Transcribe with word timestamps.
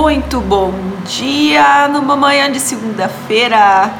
Muito 0.00 0.40
bom 0.40 0.72
dia 1.04 1.86
numa 1.86 2.16
manhã 2.16 2.50
de 2.50 2.58
segunda-feira. 2.58 3.92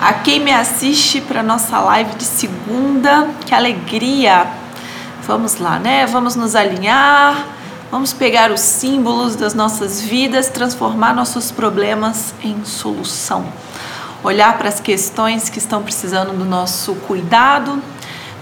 A 0.00 0.14
quem 0.14 0.40
me 0.40 0.50
assiste 0.50 1.20
para 1.20 1.42
nossa 1.42 1.78
live 1.78 2.14
de 2.14 2.24
segunda, 2.24 3.28
que 3.44 3.54
alegria! 3.54 4.46
Vamos 5.24 5.58
lá, 5.58 5.78
né? 5.78 6.06
Vamos 6.06 6.36
nos 6.36 6.56
alinhar, 6.56 7.48
vamos 7.90 8.14
pegar 8.14 8.50
os 8.50 8.60
símbolos 8.60 9.36
das 9.36 9.52
nossas 9.52 10.00
vidas, 10.00 10.48
transformar 10.48 11.14
nossos 11.14 11.50
problemas 11.50 12.34
em 12.42 12.64
solução. 12.64 13.44
Olhar 14.24 14.56
para 14.56 14.70
as 14.70 14.80
questões 14.80 15.50
que 15.50 15.58
estão 15.58 15.82
precisando 15.82 16.32
do 16.32 16.46
nosso 16.46 16.94
cuidado, 17.06 17.82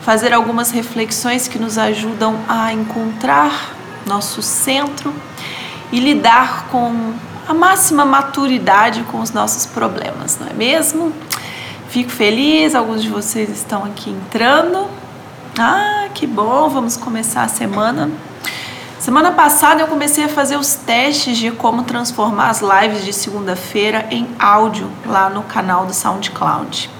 fazer 0.02 0.32
algumas 0.32 0.70
reflexões 0.70 1.48
que 1.48 1.58
nos 1.58 1.76
ajudam 1.76 2.38
a 2.48 2.72
encontrar 2.72 3.74
nosso 4.06 4.40
centro 4.40 5.12
e 5.94 6.00
lidar 6.00 6.66
com 6.72 7.14
a 7.46 7.54
máxima 7.54 8.04
maturidade 8.04 9.04
com 9.04 9.20
os 9.20 9.30
nossos 9.30 9.64
problemas, 9.64 10.36
não 10.40 10.48
é 10.48 10.52
mesmo? 10.52 11.12
Fico 11.88 12.10
feliz, 12.10 12.74
alguns 12.74 13.00
de 13.00 13.08
vocês 13.08 13.48
estão 13.48 13.84
aqui 13.84 14.10
entrando. 14.10 14.88
Ah, 15.56 16.08
que 16.12 16.26
bom, 16.26 16.68
vamos 16.68 16.96
começar 16.96 17.44
a 17.44 17.48
semana. 17.48 18.10
Semana 18.98 19.30
passada 19.30 19.82
eu 19.82 19.86
comecei 19.86 20.24
a 20.24 20.28
fazer 20.28 20.56
os 20.56 20.74
testes 20.74 21.38
de 21.38 21.52
como 21.52 21.84
transformar 21.84 22.50
as 22.50 22.60
lives 22.60 23.04
de 23.04 23.12
segunda-feira 23.12 24.04
em 24.10 24.26
áudio 24.36 24.90
lá 25.06 25.30
no 25.30 25.44
canal 25.44 25.86
do 25.86 25.94
SoundCloud. 25.94 26.90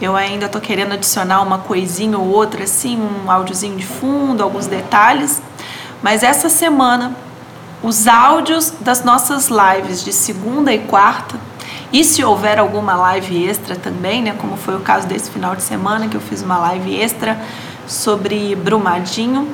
Eu 0.00 0.14
ainda 0.14 0.48
tô 0.48 0.60
querendo 0.60 0.92
adicionar 0.92 1.42
uma 1.42 1.58
coisinha 1.58 2.16
ou 2.16 2.28
outra 2.28 2.62
assim, 2.62 2.96
um 2.96 3.28
áudiozinho 3.28 3.76
de 3.76 3.84
fundo, 3.84 4.44
alguns 4.44 4.68
detalhes, 4.68 5.42
mas 6.00 6.22
essa 6.22 6.48
semana 6.48 7.16
os 7.82 8.06
áudios 8.06 8.72
das 8.80 9.04
nossas 9.04 9.48
lives 9.48 10.02
de 10.04 10.12
segunda 10.12 10.72
e 10.72 10.78
quarta. 10.80 11.36
E 11.92 12.04
se 12.04 12.22
houver 12.22 12.58
alguma 12.58 12.94
live 12.96 13.46
extra 13.46 13.76
também, 13.76 14.22
né, 14.22 14.34
como 14.36 14.56
foi 14.56 14.76
o 14.76 14.80
caso 14.80 15.06
desse 15.06 15.30
final 15.30 15.56
de 15.56 15.62
semana 15.62 16.08
que 16.08 16.16
eu 16.16 16.20
fiz 16.20 16.42
uma 16.42 16.58
live 16.58 16.94
extra 17.00 17.40
sobre 17.86 18.54
Brumadinho, 18.56 19.48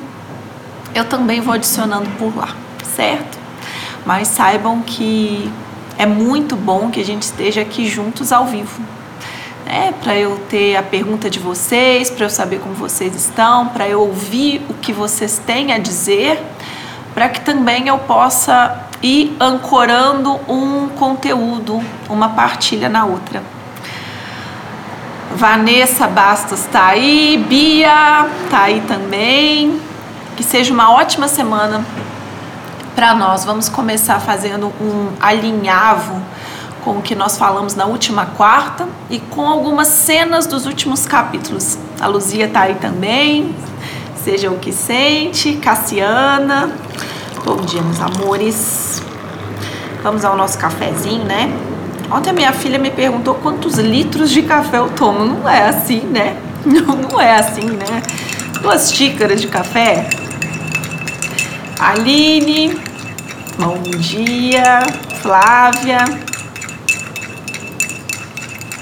eu 0.93 1.05
também 1.05 1.39
vou 1.39 1.53
adicionando 1.53 2.09
por 2.17 2.35
lá, 2.35 2.49
certo? 2.95 3.37
Mas 4.05 4.27
saibam 4.27 4.81
que 4.81 5.49
é 5.97 6.05
muito 6.05 6.55
bom 6.55 6.89
que 6.89 6.99
a 6.99 7.05
gente 7.05 7.23
esteja 7.23 7.61
aqui 7.61 7.87
juntos 7.87 8.31
ao 8.31 8.45
vivo. 8.45 8.81
É, 9.65 9.91
para 9.91 10.15
eu 10.15 10.37
ter 10.49 10.75
a 10.75 10.83
pergunta 10.83 11.29
de 11.29 11.39
vocês, 11.39 12.09
para 12.09 12.25
eu 12.25 12.29
saber 12.29 12.59
como 12.59 12.75
vocês 12.75 13.15
estão, 13.15 13.69
para 13.69 13.87
eu 13.87 14.01
ouvir 14.01 14.61
o 14.69 14.73
que 14.75 14.93
vocês 14.93 15.41
têm 15.43 15.73
a 15.73 15.79
dizer 15.79 16.39
para 17.15 17.29
que 17.29 17.39
também 17.39 17.87
eu 17.87 17.97
possa 17.97 18.77
ir 19.01 19.35
ancorando 19.39 20.37
um 20.49 20.89
conteúdo, 20.89 21.81
uma 22.09 22.29
partilha 22.29 22.89
na 22.89 23.05
outra. 23.05 23.41
Vanessa 25.33 26.07
Bastos 26.07 26.59
está 26.59 26.87
aí, 26.87 27.43
Bia 27.47 28.27
está 28.43 28.63
aí 28.63 28.81
também. 28.87 29.79
Que 30.35 30.43
seja 30.43 30.73
uma 30.73 30.91
ótima 30.91 31.29
semana 31.29 31.85
para 32.93 33.15
nós. 33.15 33.45
Vamos 33.45 33.69
começar 33.69 34.19
fazendo 34.19 34.67
um 34.81 35.11
alinhavo 35.21 36.21
com 36.83 36.97
o 36.97 37.01
que 37.01 37.15
nós 37.15 37.37
falamos 37.37 37.75
na 37.75 37.85
última 37.85 38.25
quarta 38.25 38.87
e 39.09 39.19
com 39.19 39.47
algumas 39.47 39.87
cenas 39.87 40.45
dos 40.45 40.65
últimos 40.65 41.05
capítulos. 41.05 41.77
A 41.99 42.07
Luzia 42.07 42.45
está 42.45 42.61
aí 42.61 42.75
também. 42.75 43.55
Seja 44.25 44.49
o 44.49 44.57
que 44.57 44.71
sente, 44.71 45.53
Cassiana. 45.57 46.75
Bom 47.45 47.57
dia, 47.57 47.79
meus 47.83 48.01
amores. 48.01 48.99
Vamos 50.01 50.25
ao 50.25 50.35
nosso 50.35 50.57
cafezinho, 50.57 51.23
né? 51.25 51.55
Ontem 52.11 52.31
a 52.31 52.33
minha 52.33 52.51
filha 52.51 52.79
me 52.79 52.89
perguntou 52.89 53.35
quantos 53.35 53.77
litros 53.77 54.31
de 54.31 54.41
café 54.41 54.79
eu 54.79 54.89
tomo. 54.89 55.23
Não 55.23 55.47
é 55.47 55.69
assim, 55.69 55.99
né? 55.99 56.41
Não, 56.65 56.95
não 56.95 57.21
é 57.21 57.35
assim, 57.35 57.69
né? 57.69 58.01
Duas 58.63 58.91
xícaras 58.91 59.39
de 59.39 59.47
café. 59.47 60.09
Aline, 61.77 62.81
bom 63.59 63.79
dia. 63.99 64.79
Flávia, 65.21 66.03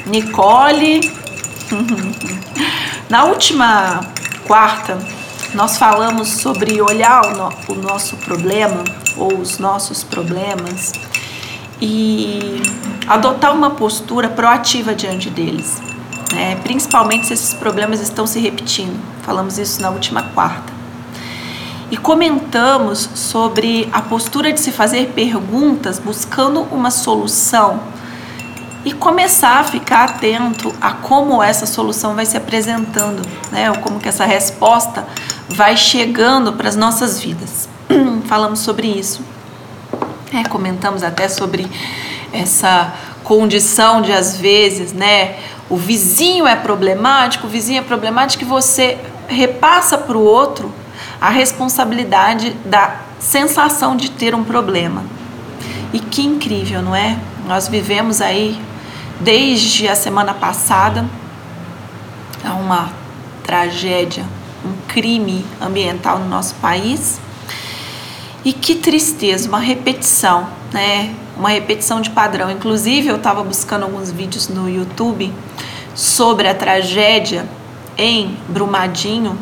Nicole. 0.06 1.02
Na 3.10 3.26
última 3.26 4.00
quarta, 4.48 4.98
nós 5.54 5.78
falamos 5.78 6.30
sobre 6.30 6.82
olhar 6.82 7.26
o, 7.26 7.38
no, 7.38 7.50
o 7.70 7.76
nosso 7.76 8.18
problema 8.18 8.84
ou 9.16 9.38
os 9.38 9.60
nossos 9.60 10.04
problemas 10.04 10.92
e 11.80 12.62
adotar 13.08 13.54
uma 13.54 13.72
postura 13.72 14.30
proativa 14.30 14.96
diante 14.96 15.30
deles, 15.30 15.82
né? 16.34 16.56
principalmente 16.64 17.28
se 17.28 17.34
esses 17.34 17.54
problemas 17.54 18.00
estão 18.00 18.26
se 18.26 18.40
repetindo. 18.40 19.00
Falamos 19.22 19.58
isso 19.58 19.82
na 19.82 19.90
última 19.90 20.24
quarta. 20.24 20.74
E 21.92 21.98
comentamos 21.98 23.10
sobre 23.14 23.88
a 23.94 24.02
postura 24.02 24.52
de 24.52 24.60
se 24.60 24.72
fazer 24.72 25.12
perguntas 25.14 26.00
buscando 26.00 26.62
uma 26.72 26.90
solução 26.90 27.80
e 28.86 28.92
começar 28.92 29.60
a 29.60 29.64
ficar 29.64 30.06
atento 30.06 30.74
a 30.82 30.92
como 30.92 31.42
essa 31.42 31.66
solução 31.66 32.16
vai 32.16 32.26
se 32.26 32.36
apresentando, 32.36 33.22
né? 33.52 33.70
Ou 33.70 33.78
como 33.78 34.00
que 34.00 34.10
essa 34.10 34.26
resposta 34.26 35.06
vai 35.50 35.78
chegando 35.78 36.54
para 36.54 36.70
as 36.70 36.76
nossas 36.76 37.20
vidas. 37.20 37.68
Falamos 38.28 38.60
sobre 38.60 38.88
isso. 38.88 39.22
É, 40.34 40.44
comentamos 40.48 41.04
até 41.04 41.28
sobre 41.28 41.68
essa 42.32 42.94
condição 43.24 44.02
de 44.02 44.12
às 44.12 44.36
vezes, 44.38 44.94
né? 44.94 45.38
O 45.70 45.78
vizinho 45.78 46.48
é 46.48 46.56
problemático, 46.56 47.48
o 47.48 47.50
vizinho 47.50 47.80
é 47.80 47.84
problemático 47.84 48.44
e 48.44 48.48
você 48.48 48.98
repassa 49.28 49.98
para 49.98 50.18
o 50.18 50.24
outro 50.24 50.74
a 51.22 51.30
responsabilidade 51.30 52.52
da 52.66 52.98
sensação 53.20 53.96
de 53.96 54.12
ter 54.12 54.36
um 54.36 54.44
problema. 54.44 55.04
E 55.94 56.00
que 56.00 56.22
incrível, 56.24 56.82
não 56.82 56.96
é? 56.96 57.18
Nós 57.48 57.68
vivemos 57.68 58.22
aí 58.22 58.60
desde 59.22 59.88
a 59.88 59.96
semana 59.96 60.34
passada 60.34 61.06
uma 62.44 62.90
tragédia 63.44 64.26
um 64.66 64.74
crime 64.88 65.46
ambiental 65.62 66.20
no 66.20 66.28
nosso 66.28 66.56
país. 66.56 67.20
E 68.46 68.52
que 68.52 68.76
tristeza, 68.76 69.48
uma 69.48 69.60
repetição, 69.60 70.48
né? 70.72 71.14
Uma 71.38 71.50
repetição 71.50 72.02
de 72.02 72.10
padrão. 72.10 72.52
Inclusive, 72.52 73.08
eu 73.08 73.16
estava 73.16 73.44
buscando 73.44 73.84
alguns 73.84 74.12
vídeos 74.12 74.50
no 74.50 74.70
YouTube 74.70 75.34
sobre 75.96 76.48
a 76.48 76.54
tragédia 76.54 77.48
em 77.98 78.38
Brumadinho 78.50 79.38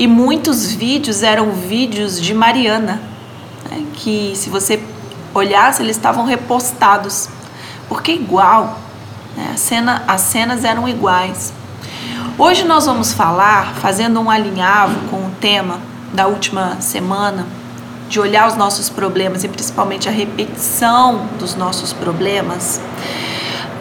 e 0.00 0.06
muitos 0.06 0.72
vídeos 0.72 1.22
eram 1.22 1.52
vídeos 1.52 2.18
de 2.18 2.32
Mariana, 2.32 3.02
né? 3.70 3.84
que 3.92 4.32
se 4.34 4.48
você 4.48 4.82
olhasse, 5.34 5.82
eles 5.82 5.94
estavam 5.94 6.24
repostados, 6.24 7.28
porque 7.86 8.12
igual, 8.12 8.78
né? 9.36 9.50
a 9.52 9.56
cena, 9.58 10.02
as 10.08 10.22
cenas 10.22 10.64
eram 10.64 10.88
iguais. 10.88 11.52
Hoje 12.38 12.64
nós 12.64 12.86
vamos 12.86 13.12
falar, 13.12 13.74
fazendo 13.74 14.20
um 14.20 14.30
alinhavo 14.30 15.08
com 15.10 15.16
o 15.16 15.30
tema 15.40 15.78
da 16.12 16.26
última 16.26 16.80
semana, 16.80 17.46
de 18.08 18.18
olhar 18.18 18.48
os 18.48 18.56
nossos 18.56 18.88
problemas 18.88 19.44
e 19.44 19.48
principalmente 19.48 20.08
a 20.08 20.12
repetição 20.12 21.26
dos 21.38 21.54
nossos 21.54 21.92
problemas, 21.92 22.80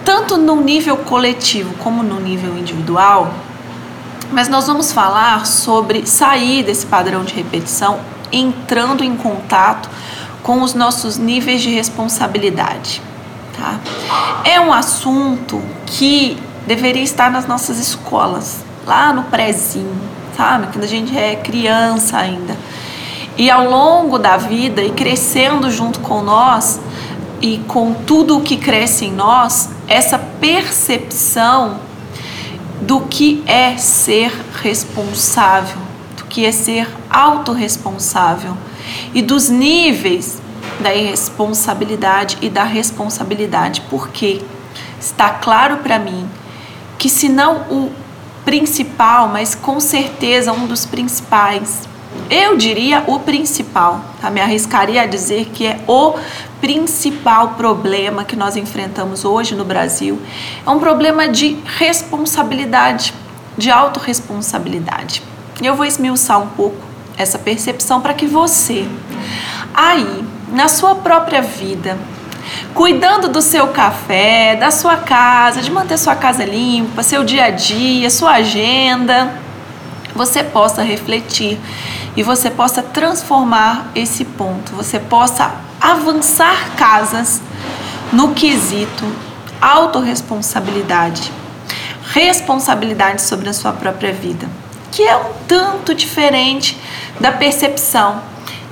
tanto 0.03 0.37
no 0.37 0.57
nível 0.57 0.97
coletivo 0.97 1.73
como 1.75 2.03
no 2.03 2.19
nível 2.19 2.57
individual. 2.57 3.33
Mas 4.31 4.47
nós 4.49 4.67
vamos 4.67 4.91
falar 4.91 5.45
sobre 5.45 6.05
sair 6.05 6.63
desse 6.63 6.85
padrão 6.85 7.23
de 7.23 7.33
repetição, 7.33 7.99
entrando 8.31 9.03
em 9.03 9.15
contato 9.15 9.89
com 10.43 10.61
os 10.61 10.73
nossos 10.73 11.17
níveis 11.17 11.61
de 11.61 11.69
responsabilidade. 11.69 13.01
Tá? 13.57 13.79
É 14.43 14.59
um 14.59 14.71
assunto 14.71 15.61
que 15.85 16.37
deveria 16.69 17.01
estar 17.01 17.31
nas 17.31 17.47
nossas 17.47 17.79
escolas, 17.79 18.57
lá 18.85 19.11
no 19.11 19.23
prézinho, 19.23 19.99
sabe? 20.37 20.67
Quando 20.67 20.83
a 20.83 20.87
gente 20.87 21.17
é 21.17 21.35
criança 21.35 22.15
ainda. 22.15 22.55
E 23.35 23.49
ao 23.49 23.67
longo 23.67 24.19
da 24.19 24.37
vida 24.37 24.83
e 24.83 24.91
crescendo 24.91 25.71
junto 25.71 25.99
com 26.01 26.21
nós 26.21 26.79
e 27.41 27.57
com 27.67 27.91
tudo 27.91 28.37
o 28.37 28.41
que 28.41 28.55
cresce 28.55 29.05
em 29.05 29.11
nós, 29.11 29.69
essa 29.87 30.19
percepção 30.19 31.79
do 32.81 32.99
que 33.01 33.43
é 33.47 33.75
ser 33.75 34.31
responsável, 34.61 35.79
do 36.17 36.25
que 36.25 36.45
é 36.45 36.51
ser 36.51 36.87
autorresponsável 37.09 38.55
e 39.11 39.23
dos 39.23 39.49
níveis 39.49 40.39
da 40.79 40.93
irresponsabilidade 40.93 42.37
e 42.43 42.47
da 42.47 42.63
responsabilidade, 42.63 43.81
porque 43.89 44.43
está 44.99 45.31
claro 45.31 45.77
para 45.77 45.97
mim 45.97 46.29
que 46.99 47.09
se 47.09 47.29
não 47.29 47.61
o 47.71 47.91
principal, 48.45 49.29
mas 49.29 49.55
com 49.55 49.79
certeza 49.79 50.51
um 50.51 50.67
dos 50.67 50.85
principais, 50.85 51.87
eu 52.29 52.57
diria 52.57 53.03
o 53.07 53.19
principal, 53.19 54.01
tá? 54.21 54.29
me 54.29 54.41
arriscaria 54.41 55.01
a 55.01 55.05
dizer 55.05 55.45
que 55.45 55.65
é 55.65 55.79
o 55.87 56.15
principal 56.59 57.49
problema 57.49 58.23
que 58.23 58.35
nós 58.35 58.55
enfrentamos 58.57 59.23
hoje 59.23 59.55
no 59.55 59.63
Brasil. 59.63 60.19
É 60.65 60.69
um 60.69 60.79
problema 60.79 61.27
de 61.27 61.57
responsabilidade, 61.77 63.13
de 63.57 63.71
autorresponsabilidade. 63.71 65.23
Eu 65.61 65.75
vou 65.75 65.85
esmiuçar 65.85 66.39
um 66.41 66.47
pouco 66.47 66.77
essa 67.17 67.37
percepção 67.37 68.01
para 68.01 68.13
que 68.13 68.25
você, 68.25 68.87
aí, 69.73 70.23
na 70.51 70.67
sua 70.67 70.95
própria 70.95 71.41
vida, 71.41 71.97
cuidando 72.73 73.29
do 73.29 73.41
seu 73.41 73.67
café, 73.69 74.55
da 74.55 74.71
sua 74.71 74.97
casa, 74.97 75.61
de 75.61 75.71
manter 75.71 75.97
sua 75.97 76.15
casa 76.15 76.45
limpa, 76.45 77.03
seu 77.03 77.23
dia 77.23 77.45
a 77.45 77.49
dia, 77.49 78.09
sua 78.09 78.33
agenda, 78.33 79.33
você 80.15 80.43
possa 80.43 80.81
refletir 80.81 81.59
e 82.15 82.23
você 82.23 82.49
possa 82.49 82.81
transformar 82.81 83.91
esse 83.95 84.25
ponto, 84.25 84.73
você 84.73 84.99
possa 84.99 85.53
avançar 85.79 86.71
casas 86.75 87.41
no 88.11 88.33
quesito 88.33 89.05
autorresponsabilidade, 89.61 91.31
responsabilidade 92.11 93.21
sobre 93.21 93.49
a 93.49 93.53
sua 93.53 93.73
própria 93.73 94.13
vida, 94.13 94.47
que 94.91 95.03
é 95.03 95.15
um 95.15 95.31
tanto 95.47 95.93
diferente 95.93 96.77
da 97.19 97.31
percepção 97.31 98.21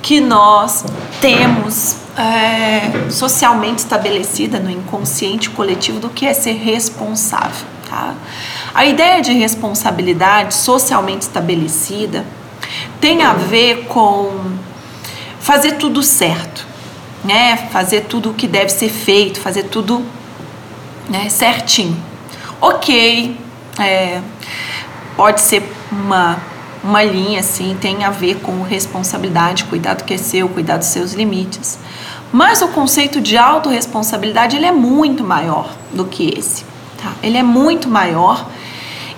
que 0.08 0.22
nós 0.22 0.86
temos 1.20 1.98
é, 2.18 3.10
socialmente 3.12 3.80
estabelecida 3.80 4.58
no 4.58 4.72
inconsciente 4.72 5.50
coletivo 5.50 6.00
do 6.00 6.08
que 6.08 6.26
é 6.26 6.34
ser 6.34 6.54
responsável. 6.54 7.68
Tá? 7.90 8.16
A 8.74 8.86
ideia 8.86 9.22
de 9.22 9.34
responsabilidade 9.34 10.54
socialmente 10.54 11.24
estabelecida 11.24 12.26
tem 13.02 13.22
a 13.22 13.34
ver 13.34 13.88
com 13.90 14.32
fazer 15.42 15.74
tudo 15.74 16.02
certo, 16.02 16.66
né? 17.26 17.68
Fazer 17.70 18.06
tudo 18.06 18.30
o 18.30 18.34
que 18.34 18.48
deve 18.48 18.70
ser 18.70 18.90
feito, 18.90 19.42
fazer 19.42 19.64
tudo 19.64 20.06
né, 21.10 21.28
certinho. 21.28 21.98
Ok, 22.62 23.38
é, 23.78 24.22
pode 25.18 25.42
ser 25.42 25.70
uma 25.92 26.38
uma 26.84 27.04
linha 27.04 27.40
assim, 27.40 27.76
tem 27.80 28.04
a 28.04 28.10
ver 28.10 28.40
com 28.42 28.62
responsabilidade, 28.62 29.66
cuidado 29.66 30.04
que 30.04 30.14
é 30.14 30.18
seu, 30.18 30.48
cuidar 30.50 30.78
dos 30.78 30.88
seus 30.88 31.14
limites. 31.14 31.78
Mas 32.32 32.62
o 32.62 32.68
conceito 32.70 33.22
de 33.22 33.38
autorresponsabilidade 33.38 34.56
ele 34.56 34.66
é 34.66 34.72
muito 34.72 35.24
maior 35.24 35.74
do 35.92 36.06
que 36.06 36.38
esse. 36.38 36.66
Tá? 37.02 37.14
Ele 37.24 37.38
é 37.38 37.44
muito 37.44 37.90
maior 37.90 38.48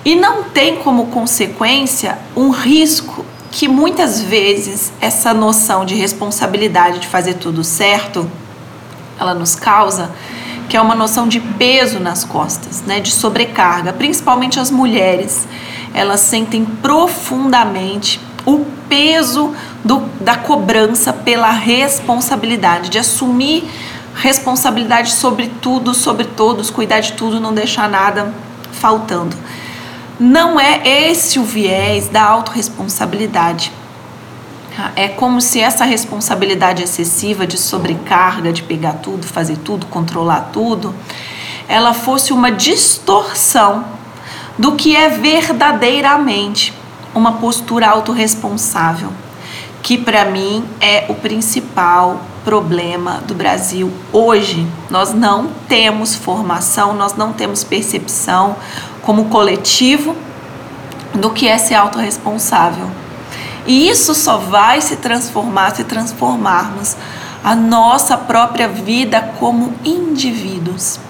e 0.04 0.14
não 0.14 0.44
tem 0.44 0.76
como 0.76 1.06
consequência 1.06 2.18
um 2.36 2.50
risco 2.50 3.24
que 3.50 3.66
muitas 3.66 4.20
vezes 4.22 4.92
essa 5.00 5.34
noção 5.34 5.84
de 5.84 5.94
responsabilidade 5.94 7.00
de 7.00 7.08
fazer 7.08 7.34
tudo 7.34 7.64
certo 7.64 8.30
ela 9.18 9.34
nos 9.34 9.54
causa, 9.54 10.10
que 10.68 10.76
é 10.76 10.80
uma 10.80 10.94
noção 10.94 11.28
de 11.28 11.40
peso 11.40 12.00
nas 12.00 12.24
costas, 12.24 12.80
né, 12.82 13.00
de 13.00 13.10
sobrecarga, 13.10 13.92
principalmente 13.92 14.58
as 14.58 14.70
mulheres 14.70 15.46
elas 15.94 16.20
sentem 16.20 16.64
profundamente 16.64 18.20
o 18.46 18.64
peso 18.88 19.54
do, 19.84 20.00
da 20.20 20.36
cobrança 20.36 21.12
pela 21.12 21.50
responsabilidade, 21.50 22.88
de 22.90 22.98
assumir 22.98 23.68
responsabilidade 24.14 25.12
sobre 25.12 25.48
tudo, 25.60 25.94
sobre 25.94 26.24
todos, 26.24 26.70
cuidar 26.70 27.00
de 27.00 27.12
tudo, 27.12 27.40
não 27.40 27.54
deixar 27.54 27.88
nada 27.88 28.32
faltando. 28.72 29.36
Não 30.18 30.60
é 30.60 30.82
esse 30.86 31.38
o 31.38 31.44
viés 31.44 32.08
da 32.08 32.22
autorresponsabilidade. 32.22 33.72
É 34.94 35.08
como 35.08 35.40
se 35.40 35.60
essa 35.60 35.84
responsabilidade 35.84 36.82
excessiva 36.82 37.46
de 37.46 37.58
sobrecarga, 37.58 38.52
de 38.52 38.62
pegar 38.62 38.94
tudo, 38.94 39.26
fazer 39.26 39.56
tudo, 39.58 39.86
controlar 39.86 40.50
tudo, 40.52 40.94
ela 41.68 41.94
fosse 41.94 42.32
uma 42.32 42.50
distorção 42.50 43.84
do 44.60 44.72
que 44.72 44.94
é 44.94 45.08
verdadeiramente 45.08 46.74
uma 47.14 47.32
postura 47.38 47.88
autorresponsável, 47.88 49.10
que 49.82 49.96
para 49.96 50.26
mim 50.26 50.62
é 50.78 51.06
o 51.08 51.14
principal 51.14 52.20
problema 52.44 53.22
do 53.26 53.34
Brasil 53.34 53.90
hoje. 54.12 54.66
Nós 54.90 55.14
não 55.14 55.48
temos 55.66 56.14
formação, 56.14 56.92
nós 56.92 57.14
não 57.14 57.32
temos 57.32 57.64
percepção 57.64 58.54
como 59.00 59.30
coletivo 59.30 60.14
do 61.14 61.30
que 61.30 61.48
é 61.48 61.56
ser 61.56 61.76
autorresponsável. 61.76 62.90
E 63.66 63.88
isso 63.88 64.14
só 64.14 64.36
vai 64.36 64.82
se 64.82 64.96
transformar 64.96 65.74
se 65.74 65.84
transformarmos 65.84 66.98
a 67.42 67.54
nossa 67.54 68.14
própria 68.14 68.68
vida 68.68 69.22
como 69.38 69.72
indivíduos. 69.82 71.00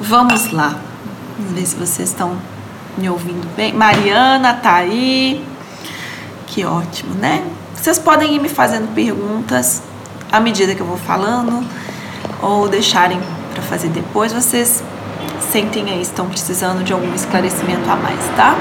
Vamos 0.00 0.50
lá. 0.50 0.87
Vamos 1.38 1.52
ver 1.52 1.66
se 1.66 1.76
vocês 1.76 2.08
estão 2.08 2.36
me 2.96 3.08
ouvindo 3.08 3.48
bem. 3.54 3.72
Mariana 3.72 4.54
tá 4.54 4.74
aí. 4.74 5.44
Que 6.48 6.64
ótimo, 6.64 7.14
né? 7.14 7.46
Vocês 7.76 7.96
podem 7.96 8.34
ir 8.34 8.40
me 8.40 8.48
fazendo 8.48 8.92
perguntas 8.92 9.80
à 10.32 10.40
medida 10.40 10.74
que 10.74 10.80
eu 10.80 10.86
vou 10.86 10.96
falando 10.96 11.64
ou 12.42 12.68
deixarem 12.68 13.20
para 13.54 13.62
fazer 13.62 13.88
depois. 13.90 14.32
Vocês 14.32 14.82
sentem 15.52 15.88
aí, 15.88 16.02
estão 16.02 16.28
precisando 16.28 16.82
de 16.82 16.92
algum 16.92 17.14
esclarecimento 17.14 17.88
a 17.88 17.94
mais, 17.94 18.18
tá? 18.34 18.58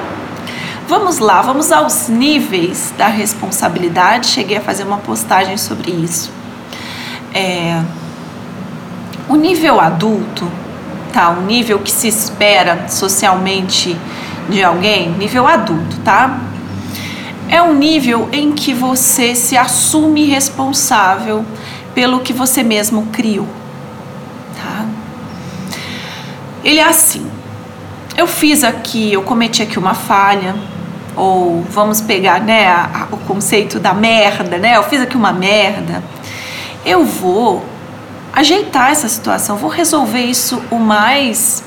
Vamos 0.87 1.17
lá, 1.17 1.41
vamos 1.41 1.71
aos 1.71 2.07
níveis 2.07 2.93
da 2.95 3.07
responsabilidade. 3.07 4.27
Cheguei 4.27 4.57
a 4.57 4.61
fazer 4.61 4.83
uma 4.83 4.99
postagem 4.99 5.57
sobre 5.57 5.89
isso. 5.89 6.29
É, 7.33 7.81
o 9.27 9.35
nível 9.35 9.81
adulto 9.81 10.47
tá? 11.11 11.29
Um 11.29 11.45
nível 11.45 11.79
que 11.79 11.91
se 11.91 12.07
espera 12.07 12.87
socialmente 12.87 13.97
de 14.49 14.63
alguém, 14.63 15.09
nível 15.11 15.47
adulto, 15.47 15.97
tá? 16.03 16.39
É 17.49 17.61
um 17.61 17.73
nível 17.73 18.27
em 18.31 18.51
que 18.51 18.73
você 18.73 19.33
se 19.35 19.55
assume 19.57 20.25
responsável 20.25 21.45
pelo 21.95 22.19
que 22.19 22.33
você 22.33 22.63
mesmo 22.63 23.07
criou, 23.07 23.47
tá? 24.55 24.85
Ele 26.63 26.79
é 26.79 26.83
assim. 26.83 27.25
Eu 28.15 28.27
fiz 28.27 28.63
aqui, 28.63 29.13
eu 29.13 29.21
cometi 29.21 29.61
aqui 29.61 29.77
uma 29.77 29.93
falha, 29.93 30.55
ou 31.15 31.63
vamos 31.69 32.01
pegar, 32.01 32.39
né, 32.41 32.67
a, 32.67 33.07
a, 33.11 33.15
o 33.15 33.17
conceito 33.17 33.79
da 33.79 33.93
merda, 33.93 34.57
né? 34.57 34.75
Eu 34.75 34.83
fiz 34.83 35.01
aqui 35.01 35.15
uma 35.15 35.31
merda. 35.31 36.03
Eu 36.85 37.05
vou 37.05 37.65
ajeitar 38.37 38.91
essa 38.91 39.09
situação, 39.09 39.57
vou 39.57 39.67
resolver 39.67 40.21
isso 40.21 40.61
o 40.69 40.77
mais 40.77 41.63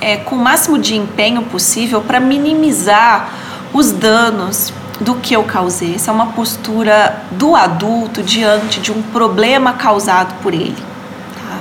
é, 0.00 0.18
com 0.18 0.36
o 0.36 0.38
máximo 0.38 0.78
de 0.78 0.94
empenho 0.94 1.42
possível 1.42 2.00
para 2.00 2.20
minimizar 2.20 3.28
os 3.72 3.90
danos 3.90 4.72
do 5.00 5.16
que 5.16 5.34
eu 5.34 5.42
causei. 5.42 5.96
Essa 5.96 6.12
é 6.12 6.14
uma 6.14 6.26
postura 6.26 7.24
do 7.32 7.56
adulto 7.56 8.22
diante 8.22 8.80
de 8.80 8.92
um 8.92 9.02
problema 9.02 9.72
causado 9.72 10.32
por 10.44 10.54
ele. 10.54 10.76
Tá? 10.76 11.58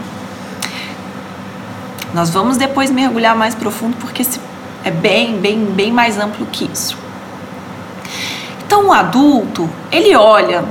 Nós 2.13 2.29
vamos 2.29 2.55
depois 2.55 2.91
mergulhar 2.91 3.35
mais 3.35 3.55
profundo 3.55 3.97
porque 3.97 4.23
é 4.83 4.91
bem, 4.91 5.39
bem, 5.39 5.65
bem 5.65 5.91
mais 5.91 6.19
amplo 6.19 6.45
que 6.45 6.69
isso. 6.71 6.95
Então, 8.63 8.89
o 8.89 8.93
adulto 8.93 9.67
ele 9.91 10.15
olha 10.15 10.63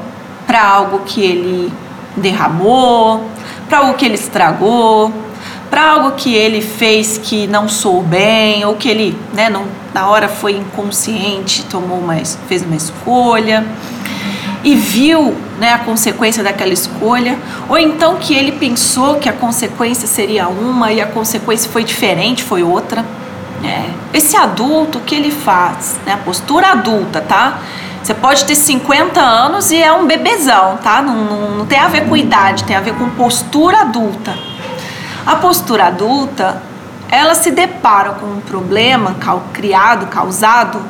para 0.46 0.64
algo 0.64 1.00
que 1.00 1.20
ele 1.20 1.72
derramou, 2.16 3.28
para 3.70 3.78
algo 3.78 3.94
que 3.94 4.04
ele 4.04 4.16
estragou, 4.16 5.14
para 5.70 5.92
algo 5.92 6.10
que 6.16 6.34
ele 6.34 6.60
fez 6.60 7.16
que 7.16 7.46
não 7.46 7.68
sou 7.68 8.02
bem, 8.02 8.64
ou 8.64 8.74
que 8.74 8.88
ele, 8.88 9.16
né, 9.32 9.48
não, 9.48 9.64
na 9.94 10.08
hora 10.08 10.28
foi 10.28 10.56
inconsciente, 10.56 11.64
tomou 11.66 12.00
uma, 12.00 12.16
fez 12.48 12.62
uma 12.64 12.74
escolha 12.74 13.64
e 14.64 14.74
viu, 14.74 15.36
né, 15.60 15.72
a 15.72 15.78
consequência 15.78 16.42
daquela 16.42 16.72
escolha, 16.72 17.38
ou 17.68 17.78
então 17.78 18.16
que 18.16 18.34
ele 18.34 18.52
pensou 18.52 19.14
que 19.14 19.28
a 19.28 19.32
consequência 19.32 20.08
seria 20.08 20.48
uma 20.48 20.92
e 20.92 21.00
a 21.00 21.06
consequência 21.06 21.70
foi 21.70 21.84
diferente, 21.84 22.42
foi 22.42 22.64
outra. 22.64 23.04
É. 23.62 23.88
Esse 24.12 24.36
adulto, 24.36 24.98
o 24.98 25.00
que 25.02 25.14
ele 25.14 25.30
faz? 25.30 25.96
Né, 26.04 26.12
a 26.12 26.16
postura 26.16 26.72
adulta, 26.72 27.20
tá? 27.20 27.60
Você 28.02 28.14
pode 28.14 28.44
ter 28.44 28.54
50 28.54 29.20
anos 29.20 29.70
e 29.70 29.76
é 29.76 29.92
um 29.92 30.06
bebezão, 30.06 30.78
tá? 30.82 31.02
Não, 31.02 31.14
não, 31.16 31.50
não 31.58 31.66
tem 31.66 31.78
a 31.78 31.88
ver 31.88 32.08
com 32.08 32.16
idade, 32.16 32.64
tem 32.64 32.74
a 32.74 32.80
ver 32.80 32.94
com 32.94 33.10
postura 33.10 33.82
adulta. 33.82 34.36
A 35.26 35.36
postura 35.36 35.86
adulta, 35.86 36.62
ela 37.10 37.34
se 37.34 37.50
depara 37.50 38.12
com 38.12 38.26
um 38.26 38.40
problema 38.40 39.16
criado, 39.52 40.06
causado, 40.06 40.80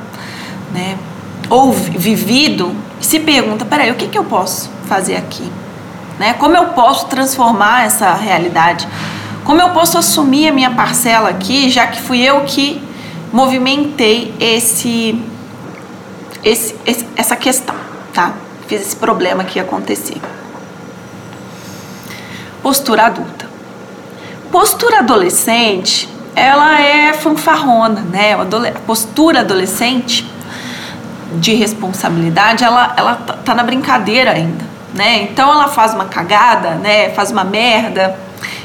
né? 0.72 0.96
Ou 1.48 1.72
vivido, 1.72 2.74
e 3.00 3.04
se 3.04 3.18
pergunta: 3.18 3.64
peraí, 3.64 3.90
o 3.90 3.96
que, 3.96 4.06
que 4.06 4.18
eu 4.18 4.24
posso 4.24 4.70
fazer 4.86 5.16
aqui? 5.16 5.50
Né? 6.18 6.34
Como 6.34 6.56
eu 6.56 6.66
posso 6.66 7.06
transformar 7.06 7.86
essa 7.86 8.14
realidade? 8.14 8.86
Como 9.42 9.60
eu 9.60 9.70
posso 9.70 9.98
assumir 9.98 10.48
a 10.48 10.52
minha 10.52 10.70
parcela 10.70 11.30
aqui, 11.30 11.70
já 11.70 11.86
que 11.86 12.00
fui 12.00 12.20
eu 12.20 12.42
que 12.42 12.80
movimentei 13.32 14.34
esse 14.38 15.20
esse, 16.42 16.74
esse, 16.86 17.06
essa 17.16 17.36
questão, 17.36 17.74
tá? 18.12 18.32
Fiz 18.66 18.80
esse 18.80 18.96
problema 18.96 19.44
ia 19.58 19.62
acontecer. 19.62 20.16
Postura 22.62 23.06
adulta. 23.06 23.48
Postura 24.50 24.98
adolescente, 24.98 26.08
ela 26.34 26.80
é 26.80 27.12
fanfarrona, 27.12 28.00
né? 28.02 28.34
A 28.34 28.80
postura 28.80 29.40
adolescente 29.40 30.28
de 31.34 31.54
responsabilidade, 31.54 32.64
ela, 32.64 32.94
ela 32.96 33.14
tá, 33.14 33.34
tá 33.34 33.54
na 33.54 33.62
brincadeira 33.62 34.32
ainda, 34.32 34.64
né? 34.94 35.22
Então 35.22 35.50
ela 35.50 35.68
faz 35.68 35.94
uma 35.94 36.06
cagada, 36.06 36.74
né? 36.74 37.10
Faz 37.10 37.30
uma 37.30 37.44
merda. 37.44 38.18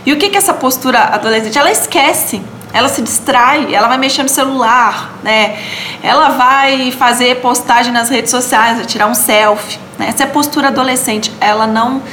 E 0.06 0.14
o 0.14 0.18
que 0.18 0.30
que 0.30 0.38
essa 0.38 0.54
postura 0.54 1.00
adolescente? 1.00 1.58
Ela 1.58 1.72
esquece, 1.72 2.42
ela 2.76 2.90
se 2.90 3.02
distrai, 3.02 3.74
ela 3.74 3.88
vai 3.88 3.98
mexer 3.98 4.22
no 4.22 4.28
celular, 4.28 5.14
né? 5.24 5.58
Ela 6.04 6.28
vai 6.32 6.92
fazer 6.92 7.36
postagem 7.40 7.94
nas 7.94 8.10
redes 8.10 8.30
sociais, 8.30 8.76
vai 8.76 8.86
tirar 8.86 9.08
um 9.08 9.14
selfie, 9.16 9.80
né? 9.98 10.10
Essa 10.10 10.24
é 10.24 10.26
a 10.26 10.30
postura 10.30 10.68
adolescente. 10.68 11.32
Ela 11.40 11.66
não 11.66 12.04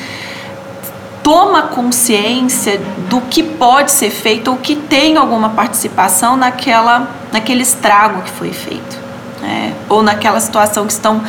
toma 1.21 1.62
consciência 1.62 2.81
do 3.11 3.21
que 3.23 3.42
pode 3.42 3.90
ser 3.90 4.11
feito 4.11 4.52
ou 4.52 4.57
que 4.57 4.76
tem 4.76 5.16
alguma 5.16 5.50
participação 5.50 6.37
naquela, 6.37 7.09
naquele 7.33 7.62
estrago 7.62 8.23
que 8.23 8.31
foi 8.31 8.52
feito, 8.52 8.99
né? 9.40 9.75
ou 9.88 10.00
naquela 10.00 10.38
situação 10.38 10.87
que 10.87 10.92
estão 10.92 11.25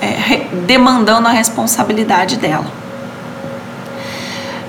é, 0.00 0.46
demandando 0.66 1.26
a 1.26 1.32
responsabilidade 1.32 2.36
dela. 2.36 2.66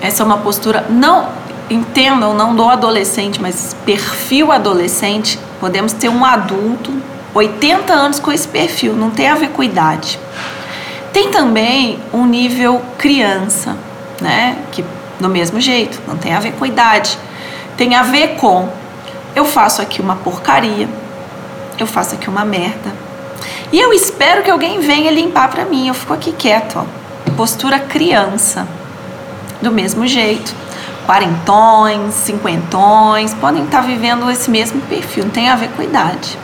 Essa 0.01 0.23
é 0.23 0.25
uma 0.25 0.37
postura, 0.37 0.85
não 0.89 1.38
entendam, 1.69 2.33
não 2.33 2.55
do 2.55 2.67
adolescente, 2.67 3.41
mas 3.41 3.75
perfil 3.85 4.51
adolescente. 4.51 5.39
Podemos 5.59 5.93
ter 5.93 6.09
um 6.09 6.25
adulto, 6.25 6.91
80 7.33 7.93
anos 7.93 8.19
com 8.19 8.31
esse 8.31 8.47
perfil, 8.47 8.93
não 8.93 9.09
tem 9.09 9.27
a 9.27 9.35
ver 9.35 9.49
com 9.49 9.63
idade. 9.63 10.19
Tem 11.13 11.29
também 11.29 11.99
um 12.13 12.25
nível 12.25 12.81
criança, 12.97 13.75
né? 14.21 14.57
Que 14.71 14.83
do 15.19 15.27
mesmo 15.29 15.59
jeito, 15.59 15.99
não 16.07 16.15
tem 16.15 16.33
a 16.33 16.39
ver 16.39 16.53
com 16.53 16.65
idade. 16.65 17.17
Tem 17.75 17.95
a 17.95 18.03
ver 18.03 18.35
com 18.35 18.69
eu 19.35 19.45
faço 19.45 19.81
aqui 19.81 20.01
uma 20.01 20.15
porcaria, 20.15 20.89
eu 21.77 21.85
faço 21.85 22.15
aqui 22.15 22.27
uma 22.29 22.43
merda. 22.43 22.91
E 23.71 23.79
eu 23.79 23.93
espero 23.93 24.43
que 24.43 24.49
alguém 24.49 24.79
venha 24.79 25.11
limpar 25.11 25.49
para 25.49 25.65
mim. 25.65 25.87
Eu 25.87 25.93
fico 25.93 26.13
aqui 26.13 26.31
quieto, 26.31 26.79
ó. 26.79 27.31
Postura 27.33 27.79
criança. 27.79 28.67
Do 29.61 29.71
mesmo 29.71 30.07
jeito. 30.07 30.53
Quarentões, 31.09 32.13
cinquentões, 32.13 33.33
podem 33.33 33.63
estar 33.63 33.81
vivendo 33.81 34.29
esse 34.29 34.51
mesmo 34.51 34.79
perfil, 34.81 35.23
não 35.23 35.31
tem 35.31 35.49
a 35.49 35.55
ver 35.55 35.69
com 35.69 35.81
idade. 35.81 36.37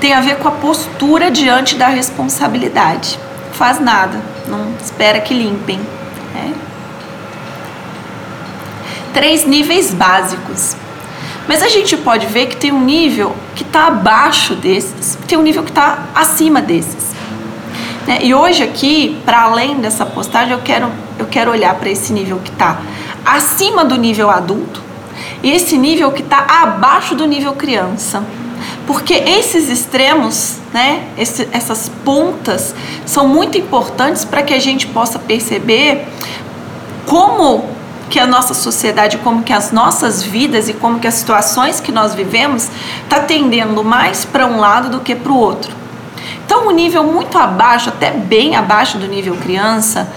Tem 0.00 0.12
a 0.12 0.20
ver 0.20 0.38
com 0.38 0.48
a 0.48 0.50
postura 0.50 1.30
diante 1.30 1.76
da 1.76 1.86
responsabilidade. 1.86 3.16
Faz 3.52 3.78
nada, 3.78 4.20
não 4.48 4.74
espera 4.82 5.20
que 5.20 5.32
limpem. 5.32 5.78
Né? 6.34 6.52
três 9.14 9.46
níveis 9.46 9.94
básicos. 9.94 10.74
Mas 11.46 11.62
a 11.62 11.68
gente 11.68 11.96
pode 11.96 12.26
ver 12.26 12.46
que 12.46 12.56
tem 12.56 12.72
um 12.72 12.84
nível 12.84 13.36
que 13.54 13.62
está 13.62 13.86
abaixo 13.86 14.56
desses, 14.56 15.16
tem 15.28 15.38
um 15.38 15.42
nível 15.42 15.62
que 15.62 15.70
está 15.70 16.06
acima 16.12 16.60
desses. 16.60 17.12
Né? 18.04 18.18
E 18.22 18.34
hoje 18.34 18.64
aqui, 18.64 19.22
para 19.24 19.42
além 19.42 19.76
dessa 19.76 20.04
postagem, 20.04 20.54
eu 20.54 20.60
quero, 20.60 20.90
eu 21.20 21.26
quero 21.26 21.52
olhar 21.52 21.76
para 21.76 21.88
esse 21.88 22.12
nível 22.12 22.40
que 22.42 22.50
está 22.50 22.80
acima 23.24 23.84
do 23.84 23.96
nível 23.96 24.30
adulto 24.30 24.82
e 25.42 25.50
esse 25.50 25.76
nível 25.76 26.12
que 26.12 26.22
está 26.22 26.46
abaixo 26.62 27.14
do 27.14 27.26
nível 27.26 27.52
criança. 27.54 28.22
Porque 28.86 29.14
esses 29.14 29.68
extremos, 29.68 30.58
né, 30.72 31.08
esse, 31.16 31.48
essas 31.52 31.88
pontas, 32.04 32.74
são 33.06 33.28
muito 33.28 33.58
importantes 33.58 34.24
para 34.24 34.42
que 34.42 34.54
a 34.54 34.58
gente 34.58 34.86
possa 34.86 35.18
perceber 35.18 36.06
como 37.06 37.64
que 38.08 38.18
a 38.18 38.26
nossa 38.26 38.54
sociedade, 38.54 39.18
como 39.18 39.42
que 39.42 39.52
as 39.52 39.72
nossas 39.72 40.22
vidas 40.22 40.68
e 40.68 40.74
como 40.74 40.98
que 41.00 41.06
as 41.06 41.14
situações 41.14 41.80
que 41.80 41.90
nós 41.90 42.14
vivemos 42.14 42.68
está 43.04 43.20
tendendo 43.20 43.82
mais 43.82 44.24
para 44.24 44.46
um 44.46 44.58
lado 44.58 44.90
do 44.90 45.00
que 45.00 45.14
para 45.14 45.32
o 45.32 45.36
outro. 45.36 45.74
Então, 46.44 46.68
um 46.68 46.70
nível 46.70 47.04
muito 47.04 47.38
abaixo, 47.38 47.88
até 47.88 48.10
bem 48.10 48.54
abaixo 48.54 48.98
do 48.98 49.06
nível 49.06 49.34
criança, 49.36 50.12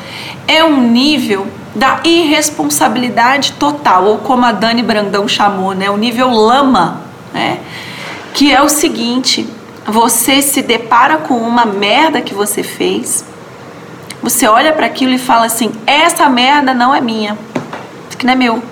é 0.48 0.64
um 0.64 0.82
nível 0.82 1.48
da 1.76 2.00
irresponsabilidade 2.04 3.54
total, 3.54 4.06
ou 4.06 4.18
como 4.20 4.46
a 4.46 4.52
Dani 4.52 4.82
Brandão 4.82 5.28
chamou, 5.28 5.74
né, 5.74 5.90
o 5.90 5.98
nível 5.98 6.30
lama, 6.30 7.02
né, 7.34 7.60
que 8.34 8.52
é 8.52 8.62
o 8.62 8.70
seguinte: 8.70 9.48
você 9.86 10.42
se 10.42 10.62
depara 10.62 11.18
com 11.18 11.36
uma 11.36 11.66
merda 11.66 12.22
que 12.22 12.34
você 12.34 12.64
fez, 12.64 13.26
você 14.24 14.48
olha 14.48 14.72
para 14.72 14.86
aquilo 14.86 15.12
e 15.12 15.20
fala 15.20 15.46
assim: 15.46 15.72
essa 15.86 16.30
merda 16.30 16.74
não 16.74 16.96
é 16.96 17.02
minha 17.02 17.38
que 18.16 18.26
não 18.26 18.34
é 18.34 18.36
meu, 18.36 18.64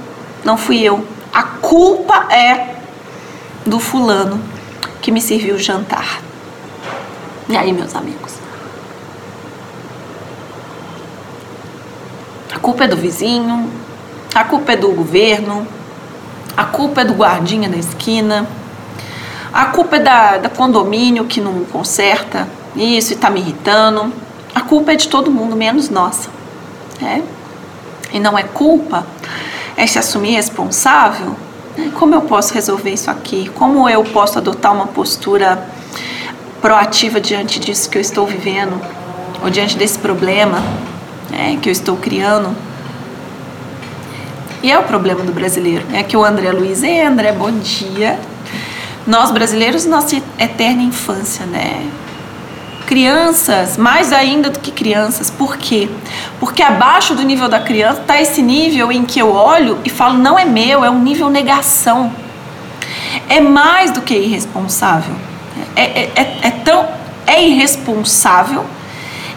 não 0.44 0.58
fui 0.58 0.82
eu. 0.82 1.06
A 1.34 1.44
culpa 1.44 2.34
é 2.34 2.76
do 3.66 3.80
fulano 3.80 4.42
que 5.02 5.12
me 5.12 5.22
serviu 5.22 5.56
o 5.56 5.60
jantar. 5.60 6.22
E 7.48 7.56
aí, 7.56 7.72
meus 7.72 7.96
amigos? 7.96 8.34
Culpa 12.64 12.86
é 12.86 12.88
do 12.88 12.96
vizinho, 12.96 13.70
a 14.34 14.44
culpa 14.46 14.72
é 14.72 14.76
do 14.76 14.90
governo, 14.90 15.68
a 16.58 16.64
culpa 16.64 17.02
é 17.02 17.06
do 17.06 17.14
guardinha 17.14 17.68
da 17.70 17.78
esquina, 17.78 18.48
a 19.54 19.66
culpa 19.66 19.98
é 19.98 20.00
da, 20.00 20.38
da 20.38 20.50
condomínio 20.50 21.26
que 21.26 21.40
não 21.42 21.66
conserta 21.66 22.48
isso 22.76 23.14
e 23.14 23.16
tá 23.16 23.30
me 23.30 23.42
irritando. 23.42 24.12
A 24.56 24.62
culpa 24.62 24.94
é 24.94 24.96
de 24.96 25.08
todo 25.08 25.30
mundo, 25.30 25.56
menos 25.56 25.90
nossa. 25.90 26.30
É? 27.02 27.22
e 28.14 28.20
não 28.20 28.38
é 28.38 28.44
culpa, 28.44 29.06
é 29.76 29.86
se 29.88 29.98
assumir 29.98 30.36
responsável, 30.36 31.36
né? 31.76 31.92
como 31.96 32.14
eu 32.14 32.22
posso 32.22 32.54
resolver 32.54 32.92
isso 32.92 33.10
aqui? 33.10 33.50
Como 33.56 33.90
eu 33.90 34.04
posso 34.04 34.38
adotar 34.38 34.72
uma 34.72 34.86
postura 34.86 35.68
proativa 36.62 37.20
diante 37.20 37.60
disso 37.60 37.90
que 37.90 37.98
eu 37.98 38.02
estou 38.02 38.26
vivendo, 38.28 38.80
ou 39.44 39.50
diante 39.50 39.76
desse 39.76 39.98
problema 39.98 40.62
né, 41.34 41.58
que 41.62 41.70
eu 41.70 41.72
estou 41.72 41.98
criando? 41.98 42.56
E 44.62 44.72
é 44.72 44.80
o 44.80 44.84
problema 44.84 45.24
do 45.24 45.34
brasileiro. 45.34 45.86
É 45.92 46.04
que 46.04 46.16
o 46.16 46.24
André 46.24 46.52
Luiz, 46.52 46.84
e 46.84 47.02
André, 47.02 47.32
bom 47.34 47.52
dia. 47.52 48.18
Nós 49.06 49.32
brasileiros, 49.32 49.86
nossa 49.86 50.16
eterna 50.40 50.82
infância, 50.82 51.46
né? 51.46 51.86
crianças, 52.86 53.78
mais 53.78 54.14
ainda 54.14 54.50
do 54.50 54.60
que 54.60 54.72
crianças. 54.72 55.30
Por 55.30 55.58
quê? 55.58 55.90
Porque 56.40 56.62
abaixo 56.62 57.16
do 57.16 57.24
nível 57.24 57.50
da 57.50 57.60
criança 57.60 58.02
está 58.02 58.22
esse 58.22 58.42
nível 58.42 58.92
em 58.92 59.04
que 59.04 59.20
eu 59.20 59.34
olho 59.34 59.80
e 59.84 59.90
falo, 59.90 60.18
não 60.18 60.38
é 60.38 60.46
meu, 60.46 60.84
é 60.84 60.90
um 60.90 61.00
nível 61.00 61.30
negação. 61.30 62.12
É 63.28 63.40
mais 63.40 63.92
do 63.92 64.02
que 64.02 64.14
irresponsável. 64.14 65.16
É, 65.76 65.82
é, 65.84 66.12
é, 66.16 66.38
é 66.44 66.52
tão. 66.52 66.88
É 67.26 67.44
irresponsável 67.44 68.66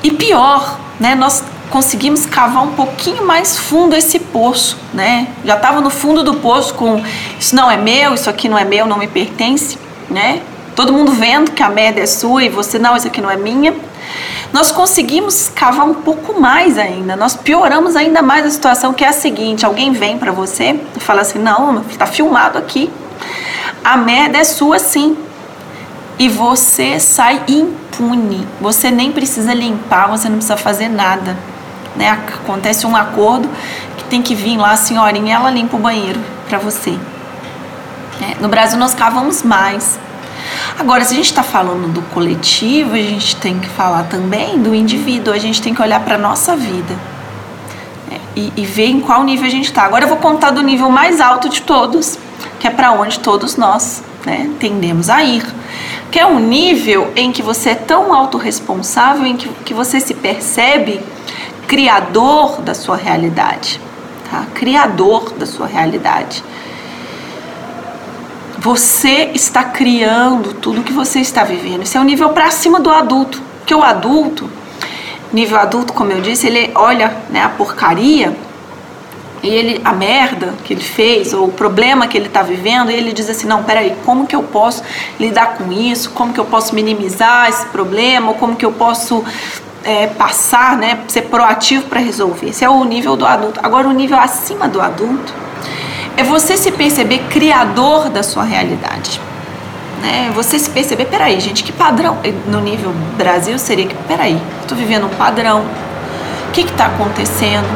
e 0.02 0.10
pior, 0.10 0.78
né? 0.98 1.14
Nós 1.14 1.42
conseguimos 1.70 2.26
cavar 2.26 2.62
um 2.62 2.72
pouquinho 2.72 3.26
mais 3.26 3.58
fundo 3.58 3.94
esse 3.94 4.18
poço, 4.18 4.78
né? 4.94 5.28
Já 5.44 5.56
estava 5.56 5.80
no 5.80 5.90
fundo 5.90 6.22
do 6.22 6.34
poço 6.34 6.74
com 6.74 7.02
isso 7.38 7.54
não 7.54 7.70
é 7.70 7.76
meu, 7.76 8.14
isso 8.14 8.30
aqui 8.30 8.48
não 8.48 8.58
é 8.58 8.64
meu, 8.64 8.86
não 8.86 8.98
me 8.98 9.06
pertence, 9.06 9.78
né? 10.08 10.42
todo 10.76 10.92
mundo 10.92 11.10
vendo 11.10 11.50
que 11.52 11.62
a 11.62 11.70
merda 11.70 12.00
é 12.00 12.06
sua 12.06 12.44
e 12.44 12.50
você, 12.50 12.78
não, 12.78 12.94
isso 12.94 13.06
aqui 13.06 13.20
não 13.20 13.30
é 13.30 13.36
minha. 13.36 13.74
Nós 14.52 14.70
conseguimos 14.70 15.48
cavar 15.48 15.86
um 15.86 15.94
pouco 15.94 16.38
mais 16.38 16.78
ainda, 16.78 17.16
nós 17.16 17.34
pioramos 17.34 17.96
ainda 17.96 18.22
mais 18.22 18.46
a 18.46 18.50
situação, 18.50 18.92
que 18.92 19.04
é 19.04 19.08
a 19.08 19.12
seguinte: 19.12 19.66
alguém 19.66 19.90
vem 19.92 20.18
para 20.18 20.30
você 20.30 20.78
e 20.96 21.00
fala 21.00 21.22
assim, 21.22 21.38
não, 21.38 21.82
tá 21.98 22.06
filmado 22.06 22.58
aqui, 22.58 22.90
a 23.82 23.96
merda 23.96 24.38
é 24.38 24.44
sua 24.44 24.78
sim. 24.78 25.16
E 26.18 26.30
você 26.30 26.98
sai 26.98 27.42
impune, 27.46 28.46
você 28.58 28.90
nem 28.90 29.12
precisa 29.12 29.52
limpar, 29.52 30.08
você 30.08 30.28
não 30.28 30.36
precisa 30.36 30.56
fazer 30.56 30.88
nada. 30.88 31.36
Né? 31.96 32.10
Acontece 32.10 32.86
um 32.86 32.94
acordo 32.94 33.48
que 33.96 34.04
tem 34.04 34.22
que 34.22 34.34
vir 34.34 34.56
lá 34.56 34.72
a 34.72 34.76
senhorinha, 34.76 35.36
ela 35.36 35.50
limpa 35.50 35.76
o 35.76 35.80
banheiro 35.80 36.20
para 36.48 36.58
você. 36.58 36.98
É, 38.20 38.40
no 38.40 38.48
Brasil 38.48 38.78
nós 38.78 38.94
cavamos 38.94 39.42
mais. 39.42 39.98
Agora, 40.78 41.04
se 41.04 41.12
a 41.12 41.16
gente 41.16 41.26
está 41.26 41.42
falando 41.42 41.92
do 41.92 42.02
coletivo, 42.02 42.94
a 42.94 42.98
gente 42.98 43.36
tem 43.36 43.58
que 43.58 43.68
falar 43.68 44.04
também 44.04 44.58
do 44.58 44.74
indivíduo, 44.74 45.32
a 45.32 45.38
gente 45.38 45.60
tem 45.60 45.74
que 45.74 45.82
olhar 45.82 46.00
para 46.00 46.14
a 46.16 46.18
nossa 46.18 46.54
vida 46.54 46.94
né? 48.10 48.18
e, 48.34 48.52
e, 48.56 48.64
ver 48.64 48.86
em 48.86 49.00
qual 49.00 49.24
nível 49.24 49.46
a 49.46 49.50
gente 49.50 49.66
está. 49.66 49.82
Agora, 49.82 50.04
eu 50.04 50.08
vou 50.08 50.18
contar 50.18 50.50
do 50.50 50.62
nível 50.62 50.90
mais 50.90 51.20
alto 51.20 51.48
de 51.48 51.62
todos, 51.62 52.18
que 52.60 52.66
é 52.66 52.70
para 52.70 52.92
onde 52.92 53.18
todos 53.18 53.56
nós 53.56 54.02
né, 54.24 54.50
tendemos 54.58 55.08
a 55.08 55.22
ir, 55.22 55.44
que 56.10 56.18
é 56.18 56.26
um 56.26 56.38
nível 56.38 57.12
em 57.16 57.32
que 57.32 57.42
você 57.42 57.70
é 57.70 57.74
tão 57.74 58.12
autorresponsável, 58.12 59.26
em 59.26 59.36
que, 59.36 59.48
que 59.64 59.74
você 59.74 60.00
se 60.00 60.14
percebe 60.14 61.00
criador 61.66 62.60
da 62.60 62.74
sua 62.74 62.96
realidade, 62.96 63.80
tá? 64.30 64.46
Criador 64.54 65.32
da 65.32 65.46
sua 65.46 65.66
realidade. 65.66 66.42
Você 68.58 69.30
está 69.34 69.62
criando 69.64 70.54
tudo 70.54 70.82
que 70.82 70.92
você 70.92 71.20
está 71.20 71.44
vivendo. 71.44 71.82
Esse 71.82 71.96
é 71.96 72.00
o 72.00 72.04
nível 72.04 72.30
para 72.30 72.50
cima 72.50 72.80
do 72.80 72.90
adulto. 72.90 73.40
Porque 73.58 73.74
o 73.74 73.82
adulto, 73.82 74.48
nível 75.32 75.58
adulto, 75.58 75.92
como 75.92 76.10
eu 76.12 76.20
disse, 76.20 76.46
ele 76.46 76.72
olha 76.74 77.16
né, 77.30 77.42
a 77.42 77.48
porcaria 77.48 78.34
e 79.42 79.48
ele 79.48 79.80
a 79.84 79.92
merda 79.92 80.54
que 80.64 80.72
ele 80.72 80.82
fez 80.82 81.32
ou 81.32 81.48
o 81.48 81.52
problema 81.52 82.06
que 82.06 82.16
ele 82.16 82.26
está 82.26 82.42
vivendo 82.42 82.90
e 82.90 82.94
ele 82.94 83.12
diz 83.12 83.28
assim 83.28 83.46
não 83.46 83.62
peraí 83.62 83.94
como 84.04 84.26
que 84.26 84.34
eu 84.34 84.42
posso 84.42 84.82
lidar 85.20 85.58
com 85.58 85.70
isso 85.70 86.10
como 86.10 86.32
que 86.32 86.40
eu 86.40 86.44
posso 86.46 86.74
minimizar 86.74 87.48
esse 87.48 87.66
problema 87.66 88.28
ou 88.28 88.34
como 88.34 88.56
que 88.56 88.64
eu 88.64 88.72
posso 88.72 89.24
é, 89.86 90.08
passar 90.08 90.76
né 90.76 90.98
ser 91.08 91.22
proativo 91.22 91.86
para 91.86 92.00
resolver. 92.00 92.50
Esse 92.50 92.64
é 92.64 92.68
o 92.68 92.84
nível 92.84 93.16
do 93.16 93.24
adulto. 93.24 93.60
Agora 93.62 93.88
o 93.88 93.92
nível 93.92 94.18
acima 94.18 94.68
do 94.68 94.82
adulto 94.82 95.32
é 96.16 96.22
você 96.22 96.56
se 96.56 96.72
perceber 96.72 97.20
criador 97.30 98.10
da 98.10 98.22
sua 98.22 98.42
realidade 98.42 99.20
né? 100.00 100.30
Você 100.34 100.58
se 100.58 100.70
perceber 100.70 101.06
peraí 101.06 101.40
gente 101.40 101.64
que 101.64 101.72
padrão. 101.72 102.18
No 102.46 102.60
nível 102.60 102.92
Brasil 103.16 103.58
seria 103.58 103.86
que 103.86 103.94
peraí 104.06 104.40
estou 104.62 104.76
vivendo 104.76 105.06
um 105.06 105.14
padrão. 105.16 105.64
O 106.48 106.52
que 106.52 106.62
está 106.62 106.86
acontecendo? 106.86 107.66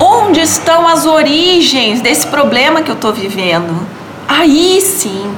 Onde 0.00 0.40
estão 0.40 0.86
as 0.86 1.06
origens 1.06 2.00
desse 2.00 2.26
problema 2.26 2.82
que 2.82 2.90
eu 2.90 2.94
estou 2.94 3.12
vivendo? 3.12 3.86
Aí 4.28 4.80
sim, 4.80 5.30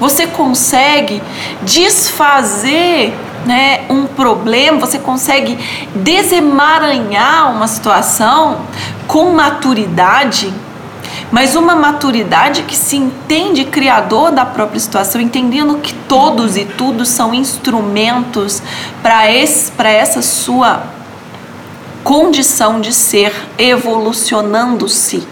você 0.00 0.26
consegue 0.26 1.22
desfazer 1.62 3.14
né, 3.46 3.84
um 3.88 4.06
problema, 4.06 4.78
você 4.78 4.98
consegue 4.98 5.58
desemaranhar 5.94 7.52
uma 7.52 7.66
situação 7.66 8.60
com 9.06 9.32
maturidade, 9.32 10.52
mas 11.30 11.56
uma 11.56 11.74
maturidade 11.74 12.62
que 12.62 12.76
se 12.76 12.96
entende 12.96 13.64
criador 13.64 14.30
da 14.30 14.44
própria 14.44 14.80
situação, 14.80 15.20
entendendo 15.20 15.78
que 15.78 15.94
todos 15.94 16.56
e 16.56 16.64
tudo 16.64 17.04
são 17.04 17.34
instrumentos 17.34 18.62
para 19.02 19.26
essa 19.26 20.22
sua 20.22 20.82
condição 22.04 22.80
de 22.80 22.92
ser 22.92 23.32
evolucionando-se. 23.58 25.26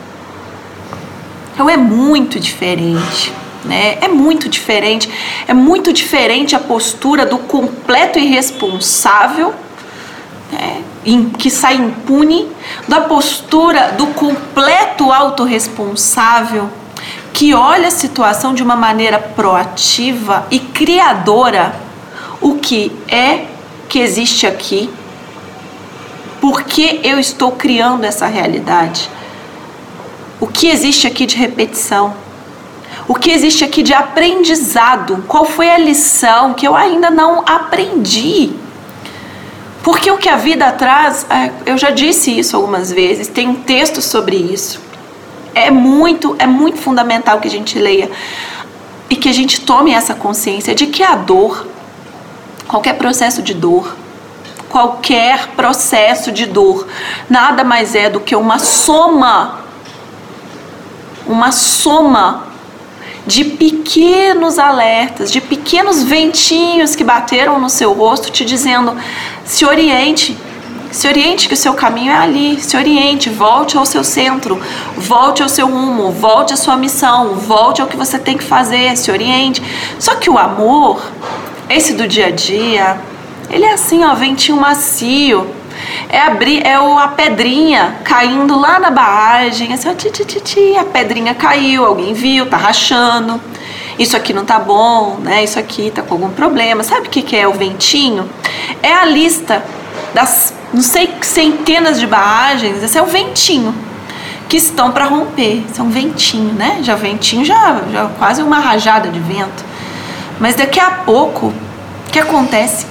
Então 1.52 1.68
é 1.68 1.76
muito 1.76 2.40
diferente. 2.40 3.39
Né? 3.64 3.98
É 4.00 4.08
muito 4.08 4.48
diferente, 4.48 5.10
é 5.46 5.54
muito 5.54 5.92
diferente 5.92 6.56
a 6.56 6.58
postura 6.58 7.26
do 7.26 7.38
completo 7.38 8.18
irresponsável, 8.18 9.54
né? 10.50 10.82
que 11.38 11.50
sai 11.50 11.76
impune, 11.76 12.48
da 12.88 13.02
postura 13.02 13.92
do 13.92 14.08
completo 14.08 15.12
autorresponsável, 15.12 16.70
que 17.32 17.54
olha 17.54 17.88
a 17.88 17.90
situação 17.90 18.54
de 18.54 18.62
uma 18.62 18.76
maneira 18.76 19.18
proativa 19.18 20.46
e 20.50 20.58
criadora, 20.58 21.74
o 22.40 22.54
que 22.54 22.90
é 23.08 23.46
que 23.88 23.98
existe 23.98 24.46
aqui 24.46 24.90
por 26.40 26.62
que 26.62 27.00
eu 27.04 27.20
estou 27.20 27.52
criando 27.52 28.04
essa 28.04 28.26
realidade? 28.26 29.10
O 30.40 30.46
que 30.46 30.68
existe 30.68 31.06
aqui 31.06 31.26
de 31.26 31.36
repetição? 31.36 32.14
O 33.10 33.14
que 33.16 33.32
existe 33.32 33.64
aqui 33.64 33.82
de 33.82 33.92
aprendizado? 33.92 35.24
Qual 35.26 35.44
foi 35.44 35.68
a 35.68 35.76
lição 35.76 36.54
que 36.54 36.64
eu 36.64 36.76
ainda 36.76 37.10
não 37.10 37.40
aprendi? 37.40 38.52
Porque 39.82 40.08
o 40.12 40.16
que 40.16 40.28
a 40.28 40.36
vida 40.36 40.70
traz, 40.70 41.26
é, 41.28 41.50
eu 41.66 41.76
já 41.76 41.90
disse 41.90 42.30
isso 42.38 42.54
algumas 42.54 42.92
vezes, 42.92 43.26
tem 43.26 43.48
um 43.48 43.56
texto 43.56 44.00
sobre 44.00 44.36
isso. 44.36 44.80
É 45.52 45.72
muito, 45.72 46.36
é 46.38 46.46
muito 46.46 46.78
fundamental 46.78 47.40
que 47.40 47.48
a 47.48 47.50
gente 47.50 47.76
leia 47.80 48.08
e 49.10 49.16
que 49.16 49.28
a 49.28 49.32
gente 49.32 49.62
tome 49.62 49.92
essa 49.92 50.14
consciência 50.14 50.72
de 50.72 50.86
que 50.86 51.02
a 51.02 51.16
dor, 51.16 51.66
qualquer 52.68 52.94
processo 52.94 53.42
de 53.42 53.54
dor, 53.54 53.96
qualquer 54.68 55.48
processo 55.56 56.30
de 56.30 56.46
dor 56.46 56.86
nada 57.28 57.64
mais 57.64 57.96
é 57.96 58.08
do 58.08 58.20
que 58.20 58.36
uma 58.36 58.60
soma, 58.60 59.62
uma 61.26 61.50
soma 61.50 62.49
de 63.30 63.44
pequenos 63.44 64.58
alertas, 64.58 65.30
de 65.30 65.40
pequenos 65.40 66.02
ventinhos 66.02 66.96
que 66.96 67.04
bateram 67.04 67.60
no 67.60 67.70
seu 67.70 67.92
rosto, 67.92 68.28
te 68.28 68.44
dizendo: 68.44 68.96
se 69.44 69.64
oriente, 69.64 70.36
se 70.90 71.06
oriente 71.06 71.46
que 71.46 71.54
o 71.54 71.56
seu 71.56 71.72
caminho 71.74 72.10
é 72.10 72.16
ali, 72.16 72.60
se 72.60 72.76
oriente, 72.76 73.30
volte 73.30 73.76
ao 73.76 73.86
seu 73.86 74.02
centro, 74.02 74.60
volte 74.96 75.44
ao 75.44 75.48
seu 75.48 75.68
rumo, 75.68 76.10
volte 76.10 76.52
à 76.52 76.56
sua 76.56 76.76
missão, 76.76 77.34
volte 77.34 77.80
ao 77.80 77.86
que 77.86 77.96
você 77.96 78.18
tem 78.18 78.36
que 78.36 78.42
fazer, 78.42 78.96
se 78.96 79.12
oriente. 79.12 79.62
Só 80.00 80.16
que 80.16 80.28
o 80.28 80.36
amor, 80.36 81.00
esse 81.68 81.92
do 81.92 82.08
dia 82.08 82.26
a 82.26 82.30
dia, 82.32 83.00
ele 83.48 83.64
é 83.64 83.74
assim, 83.74 84.04
ó, 84.04 84.12
ventinho 84.12 84.60
macio. 84.60 85.46
É, 86.08 86.20
abrir, 86.20 86.66
é 86.66 86.78
o, 86.78 86.98
a 86.98 87.08
pedrinha 87.08 87.96
caindo 88.04 88.58
lá 88.58 88.78
na 88.78 88.90
barragem, 88.90 89.72
assim, 89.72 89.88
ó, 89.88 89.94
ti, 89.94 90.10
ti, 90.10 90.24
ti, 90.24 90.40
ti, 90.40 90.76
a 90.76 90.84
pedrinha 90.84 91.34
caiu, 91.34 91.84
alguém 91.84 92.12
viu, 92.12 92.46
tá 92.46 92.56
rachando. 92.56 93.40
Isso 93.98 94.16
aqui 94.16 94.32
não 94.32 94.44
tá 94.44 94.58
bom, 94.58 95.18
né? 95.20 95.44
Isso 95.44 95.58
aqui 95.58 95.90
tá 95.90 96.02
com 96.02 96.14
algum 96.14 96.30
problema. 96.30 96.82
Sabe 96.82 97.06
o 97.06 97.10
que, 97.10 97.22
que 97.22 97.36
é 97.36 97.46
o 97.46 97.52
ventinho? 97.52 98.28
É 98.82 98.92
a 98.94 99.04
lista 99.04 99.62
das, 100.14 100.54
não 100.72 100.80
sei, 100.82 101.12
centenas 101.20 102.00
de 102.00 102.06
barragens. 102.06 102.82
Esse 102.82 102.96
é 102.96 103.02
o 103.02 103.06
ventinho 103.06 103.74
que 104.48 104.56
estão 104.56 104.90
para 104.90 105.04
romper. 105.04 105.64
Isso 105.70 105.80
é 105.80 105.84
um 105.84 105.90
ventinho, 105.90 106.54
né? 106.54 106.78
Já 106.82 106.94
ventinho, 106.94 107.44
já, 107.44 107.80
já 107.92 108.06
quase 108.18 108.42
uma 108.42 108.58
rajada 108.58 109.08
de 109.08 109.20
vento. 109.20 109.64
Mas 110.40 110.56
daqui 110.56 110.80
a 110.80 110.90
pouco, 110.90 111.46
o 111.46 112.10
que 112.10 112.18
acontece? 112.18 112.86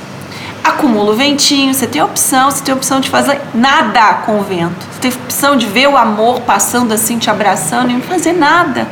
Acumula 0.64 1.12
o 1.12 1.16
ventinho, 1.16 1.74
você 1.74 1.88
tem 1.88 2.02
opção, 2.02 2.50
você 2.50 2.64
tem 2.64 2.74
opção 2.74 3.00
de 3.00 3.10
fazer 3.10 3.40
nada 3.54 4.16
com 4.26 4.40
o 4.40 4.44
vento. 4.44 4.86
Você 4.92 5.00
tem 5.00 5.12
opção 5.12 5.56
de 5.56 5.66
ver 5.66 5.88
o 5.88 5.98
amor 5.98 6.42
passando 6.42 6.94
assim, 6.94 7.18
te 7.18 7.30
abraçando 7.30 7.92
e 7.92 7.94
não 7.94 8.02
fazer 8.02 8.34
nada 8.34 8.88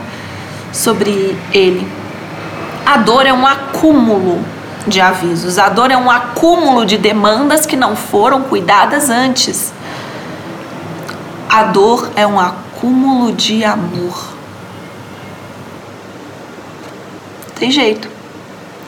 sobre 0.71 1.37
ele. 1.53 1.87
A 2.85 2.97
dor 2.97 3.25
é 3.25 3.33
um 3.33 3.45
acúmulo 3.45 4.43
de 4.87 5.01
avisos, 5.01 5.57
a 5.57 5.67
dor 5.67 5.91
é 5.91 5.97
um 5.97 6.09
acúmulo 6.09 6.85
de 6.85 6.97
demandas 6.97 7.65
que 7.65 7.75
não 7.75 7.95
foram 7.95 8.43
cuidadas 8.43 9.09
antes. 9.09 9.73
A 11.49 11.63
dor 11.63 12.11
é 12.15 12.25
um 12.25 12.39
acúmulo 12.39 13.33
de 13.33 13.63
amor. 13.63 14.37
Tem 17.55 17.71
jeito. 17.71 18.16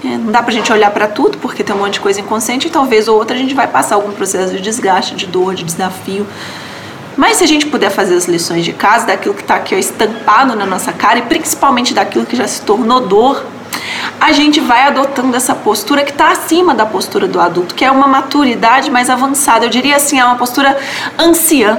É, 0.03 0.07
não 0.07 0.31
dá 0.31 0.41
pra 0.41 0.53
gente 0.53 0.71
olhar 0.71 0.91
para 0.91 1.07
tudo, 1.07 1.37
porque 1.39 1.63
tem 1.63 1.75
um 1.75 1.79
monte 1.79 1.93
de 1.93 1.99
coisa 1.99 2.21
inconsciente, 2.21 2.67
e 2.67 2.69
talvez 2.69 3.07
ou 3.07 3.17
outra 3.17 3.35
a 3.35 3.39
gente 3.39 3.53
vai 3.53 3.67
passar 3.67 3.95
algum 3.95 4.11
processo 4.13 4.53
de 4.53 4.61
desgaste, 4.61 5.15
de 5.15 5.27
dor, 5.27 5.53
de 5.53 5.63
desafio. 5.63 6.25
Mas 7.17 7.37
se 7.37 7.43
a 7.43 7.47
gente 7.47 7.65
puder 7.65 7.89
fazer 7.89 8.15
as 8.15 8.25
lições 8.25 8.63
de 8.63 8.71
casa, 8.71 9.07
daquilo 9.07 9.35
que 9.35 9.41
está 9.41 9.55
aqui 9.55 9.75
ó, 9.75 9.77
estampado 9.77 10.55
na 10.55 10.65
nossa 10.65 10.93
cara, 10.93 11.19
e 11.19 11.23
principalmente 11.23 11.93
daquilo 11.93 12.25
que 12.25 12.35
já 12.35 12.47
se 12.47 12.61
tornou 12.61 13.01
dor, 13.01 13.45
a 14.21 14.31
gente 14.31 14.61
vai 14.61 14.83
adotando 14.83 15.35
essa 15.35 15.53
postura 15.53 16.03
que 16.03 16.11
está 16.11 16.31
acima 16.31 16.73
da 16.73 16.85
postura 16.85 17.27
do 17.27 17.39
adulto, 17.39 17.75
que 17.75 17.83
é 17.83 17.91
uma 17.91 18.07
maturidade 18.07 18.89
mais 18.89 19.09
avançada. 19.09 19.65
Eu 19.65 19.69
diria 19.69 19.97
assim, 19.97 20.17
é 20.17 20.23
uma 20.23 20.37
postura 20.37 20.77
anciã 21.17 21.77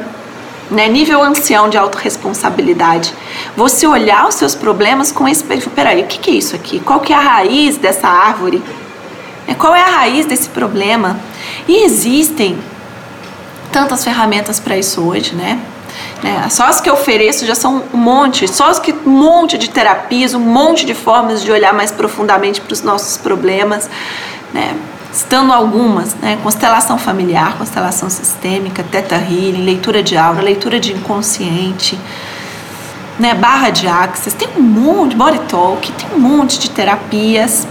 né, 0.70 0.88
nível 0.88 1.22
ancião 1.22 1.68
de 1.68 1.76
autorresponsabilidade. 1.76 3.12
Você 3.56 3.87
olhar 3.87 4.28
os 4.28 4.37
seus 4.37 4.54
problemas 4.54 5.11
com 5.11 5.26
esse. 5.26 5.44
Peraí, 5.44 6.02
o 6.02 6.06
que, 6.06 6.18
que 6.18 6.30
é 6.30 6.35
isso 6.35 6.54
aqui? 6.54 6.80
Qual 6.80 7.00
que 7.00 7.12
é 7.12 7.16
a 7.16 7.20
raiz 7.20 7.76
dessa 7.76 8.09
árvore? 8.09 8.62
É, 9.46 9.54
qual 9.54 9.74
é 9.74 9.83
a 9.83 9.90
raiz 9.90 10.26
desse 10.26 10.48
problema? 10.48 11.18
E 11.66 11.85
existem 11.85 12.59
tantas 13.72 14.04
ferramentas 14.04 14.61
para 14.61 14.76
isso 14.76 15.00
hoje, 15.02 15.35
né? 15.35 15.61
né? 16.22 16.48
Só 16.50 16.64
as 16.64 16.80
que 16.80 16.88
eu 16.88 16.94
ofereço 16.94 17.46
já 17.46 17.54
são 17.54 17.83
um 17.92 17.96
monte, 17.96 18.46
só 18.48 18.70
as 18.70 18.78
que 18.78 18.92
um 18.92 19.11
monte 19.11 19.59
de 19.59 19.70
terapias, 19.70 20.35
um 20.35 20.40
monte 20.40 20.85
de 20.85 20.94
formas 20.94 21.42
de 21.42 21.50
olhar 21.50 21.72
mais 21.72 21.90
profundamente 21.90 22.61
para 22.61 22.72
os 22.72 22.83
nossos 22.83 23.16
problemas, 23.16 23.88
né? 24.52 24.74
Citando 25.12 25.53
algumas, 25.53 26.14
né? 26.14 26.38
Constelação 26.42 26.99
familiar, 26.99 27.57
constelação 27.59 28.09
sistêmica, 28.09 28.83
teta 28.83 29.16
healing, 29.16 29.64
leitura 29.64 30.03
de 30.03 30.16
aura, 30.16 30.40
leitura 30.40 30.79
de 30.79 30.92
inconsciente, 30.92 31.99
né? 33.18 33.35
Barra 33.35 33.70
de 33.70 33.87
axis, 33.87 34.33
tem 34.33 34.49
um 34.57 34.62
monte, 34.62 35.16
body 35.16 35.40
talk, 35.49 35.90
tem 35.92 36.09
um 36.14 36.20
monte 36.20 36.59
de 36.59 36.70
terapias 36.70 37.66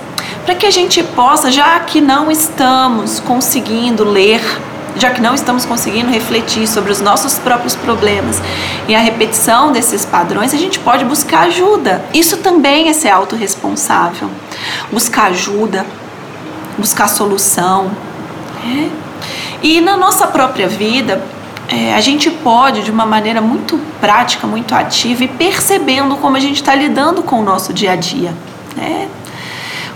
para 0.45 0.56
que 0.56 0.65
a 0.65 0.71
gente 0.71 1.04
possa, 1.04 1.52
já 1.52 1.80
que 1.82 2.02
não 2.02 2.32
estamos 2.32 3.19
conseguindo 3.19 4.04
ler, 4.04 4.41
já 4.95 5.12
que 5.12 5.21
não 5.21 5.36
estamos 5.36 5.65
conseguindo 5.65 6.10
refletir 6.10 6.67
sobre 6.67 6.91
os 6.91 6.99
nossos 6.99 7.38
próprios 7.38 7.75
problemas 7.75 8.41
e 8.88 8.95
a 8.95 8.99
repetição 8.99 9.71
desses 9.71 10.06
padrões, 10.06 10.54
a 10.54 10.58
gente 10.58 10.80
pode 10.80 11.06
buscar 11.06 11.41
ajuda. 11.41 12.04
Isso 12.13 12.38
também 12.38 12.89
é 12.89 12.93
ser 12.93 13.10
autorresponsável. 13.10 14.30
Buscar 14.91 15.25
ajuda, 15.25 15.86
buscar 16.79 17.07
solução. 17.07 17.91
É. 18.63 18.89
E 19.61 19.81
na 19.81 19.97
nossa 19.97 20.27
própria 20.27 20.67
vida, 20.67 21.21
é, 21.67 21.93
a 21.93 22.01
gente 22.01 22.31
pode, 22.31 22.81
de 22.81 22.89
uma 22.89 23.05
maneira 23.05 23.41
muito 23.41 23.79
prática, 24.01 24.47
muito 24.47 24.73
ativa, 24.73 25.23
e 25.23 25.27
percebendo 25.27 26.15
como 26.15 26.35
a 26.35 26.39
gente 26.39 26.55
está 26.55 26.73
lidando 26.73 27.21
com 27.21 27.39
o 27.39 27.43
nosso 27.43 27.71
dia 27.73 27.91
a 27.91 27.95
dia. 27.95 28.33
Né? 28.75 29.07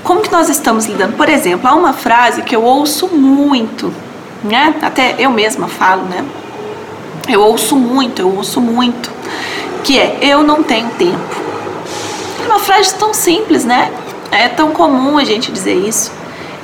Como 0.03 0.21
que 0.21 0.31
nós 0.31 0.49
estamos 0.49 0.85
lidando? 0.85 1.13
Por 1.13 1.29
exemplo, 1.29 1.67
há 1.67 1.73
uma 1.73 1.93
frase 1.93 2.43
que 2.43 2.55
eu 2.55 2.61
ouço 2.63 3.07
muito, 3.07 3.91
né? 4.43 4.75
Até 4.81 5.15
eu 5.17 5.31
mesma 5.31 5.67
falo, 5.67 6.03
né? 6.03 6.25
Eu 7.27 7.41
ouço 7.41 7.77
muito, 7.77 8.21
eu 8.21 8.35
ouço 8.35 8.59
muito, 8.59 9.09
que 9.83 9.97
é 9.97 10.19
eu 10.21 10.43
não 10.43 10.61
tenho 10.61 10.89
tempo. 10.89 11.35
É 12.43 12.45
uma 12.45 12.59
frase 12.59 12.93
tão 12.95 13.13
simples, 13.13 13.63
né? 13.63 13.91
É 14.29 14.49
tão 14.49 14.71
comum 14.71 15.17
a 15.17 15.23
gente 15.23 15.51
dizer 15.51 15.75
isso. 15.75 16.11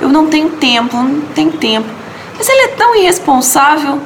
Eu 0.00 0.08
não 0.08 0.26
tenho 0.26 0.50
tempo, 0.50 0.96
não 0.96 1.20
tenho 1.34 1.52
tempo. 1.52 1.88
Mas 2.36 2.48
ela 2.48 2.64
é 2.64 2.68
tão 2.68 2.96
irresponsável, 2.96 4.00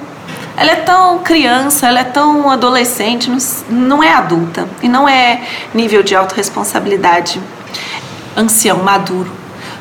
ela 0.56 0.72
é 0.72 0.76
tão 0.76 1.18
criança, 1.20 1.86
ela 1.86 2.00
é 2.00 2.04
tão 2.04 2.50
adolescente, 2.50 3.30
não 3.68 4.02
é 4.02 4.12
adulta 4.12 4.68
e 4.82 4.88
não 4.88 5.08
é 5.08 5.42
nível 5.72 6.02
de 6.02 6.14
autorresponsabilidade 6.14 7.40
ancião, 8.36 8.78
maduro. 8.78 9.30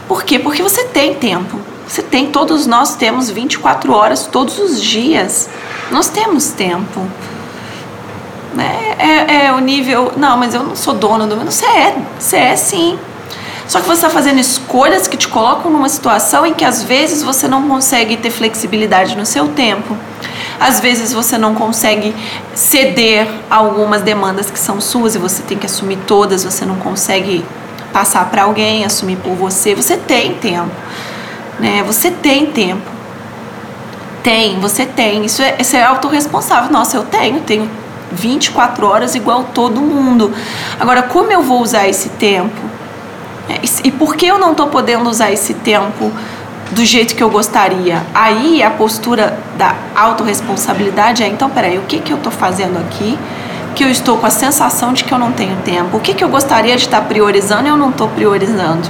Por 0.08 0.24
quê? 0.24 0.38
Porque 0.40 0.62
você 0.62 0.84
tem 0.86 1.16
tempo. 1.16 1.60
Você 1.88 2.02
tem, 2.02 2.28
todos 2.28 2.66
nós 2.66 2.96
temos 2.96 3.30
24 3.30 3.94
horas 3.94 4.26
todos 4.26 4.58
os 4.58 4.82
dias. 4.82 5.50
Nós 5.92 6.10
temos 6.10 6.48
tempo. 6.48 7.08
É, 8.58 9.06
é, 9.08 9.46
é 9.46 9.52
o 9.52 9.60
nível. 9.60 10.14
Não, 10.16 10.38
mas 10.38 10.54
eu 10.54 10.64
não 10.64 10.76
sou 10.76 10.94
dono 10.94 11.28
do. 11.28 11.36
Você 11.46 11.66
é, 11.66 11.96
você 12.20 12.38
é 12.38 12.56
sim. 12.56 13.00
Só 13.68 13.80
que 13.80 13.88
você 13.88 13.94
está 14.06 14.10
fazendo 14.10 14.40
escolhas 14.40 15.08
que 15.08 15.16
te 15.16 15.28
colocam 15.28 15.72
numa 15.72 15.90
situação 15.90 16.46
em 16.46 16.54
que 16.54 16.66
às 16.66 16.84
vezes 16.84 17.24
você 17.24 17.48
não 17.48 17.68
consegue 17.68 18.18
ter 18.18 18.30
flexibilidade 18.30 19.16
no 19.16 19.26
seu 19.26 19.48
tempo. 19.50 19.98
Às 20.60 20.80
vezes 20.80 21.14
você 21.14 21.38
não 21.38 21.56
consegue 21.56 22.14
ceder 22.54 23.28
a 23.50 23.58
algumas 23.58 24.02
demandas 24.02 24.52
que 24.52 24.60
são 24.60 24.80
suas 24.80 25.16
e 25.16 25.18
você 25.18 25.42
tem 25.44 25.58
que 25.58 25.66
assumir 25.66 25.98
todas, 26.06 26.44
você 26.44 26.66
não 26.66 26.76
consegue 26.76 27.44
passar 27.92 28.30
para 28.30 28.44
alguém, 28.44 28.86
assumir 28.86 29.18
por 29.18 29.34
você. 29.36 29.74
Você 29.76 29.98
tem 29.98 30.36
tempo, 30.36 30.72
né? 31.60 31.84
Você 31.86 32.12
tem 32.12 32.48
tempo. 32.48 32.92
Tem, 34.22 34.60
você 34.60 34.86
tem. 34.86 35.26
Isso 35.26 35.42
é, 35.42 35.58
isso 35.60 35.76
é 35.76 35.84
autorresponsável. 35.84 36.72
Nossa, 36.72 36.98
eu 36.98 37.04
tenho, 37.04 37.42
tenho 37.42 37.70
24 38.12 38.88
horas 38.88 39.16
igual 39.16 39.46
todo 39.54 39.82
mundo. 39.82 40.34
Agora, 40.80 41.04
como 41.04 41.32
eu 41.32 41.42
vou 41.42 41.62
usar 41.62 41.88
esse 41.88 42.10
tempo? 42.10 42.73
É, 43.50 43.60
e 43.84 43.92
por 43.92 44.16
que 44.16 44.26
eu 44.26 44.38
não 44.38 44.52
estou 44.52 44.68
podendo 44.68 45.10
usar 45.10 45.32
esse 45.32 45.54
tempo 45.54 46.12
do 46.72 46.86
jeito 46.86 47.16
que 47.16 47.24
eu 47.24 47.30
gostaria? 47.30 48.02
Aí 48.14 48.64
a 48.64 48.72
postura 48.72 49.38
da 49.58 49.76
autorresponsabilidade 49.96 51.24
é: 51.24 51.28
então, 51.28 51.50
peraí, 51.50 51.78
o 51.78 51.84
que, 51.84 52.00
que 52.00 52.12
eu 52.12 52.18
estou 52.18 52.32
fazendo 52.32 52.78
aqui? 52.80 53.18
que 53.74 53.84
eu 53.84 53.90
estou 53.90 54.18
com 54.18 54.26
a 54.26 54.30
sensação 54.30 54.94
de 54.94 55.04
que 55.04 55.12
eu 55.12 55.18
não 55.18 55.32
tenho 55.32 55.56
tempo? 55.58 55.98
O 55.98 56.00
que, 56.00 56.14
que 56.14 56.24
eu 56.24 56.30
gostaria 56.30 56.76
de 56.76 56.84
estar 56.84 57.02
priorizando 57.02 57.66
e 57.66 57.70
eu 57.70 57.78
não 57.78 57.90
estou 57.90 58.08
priorizando? 58.08 58.88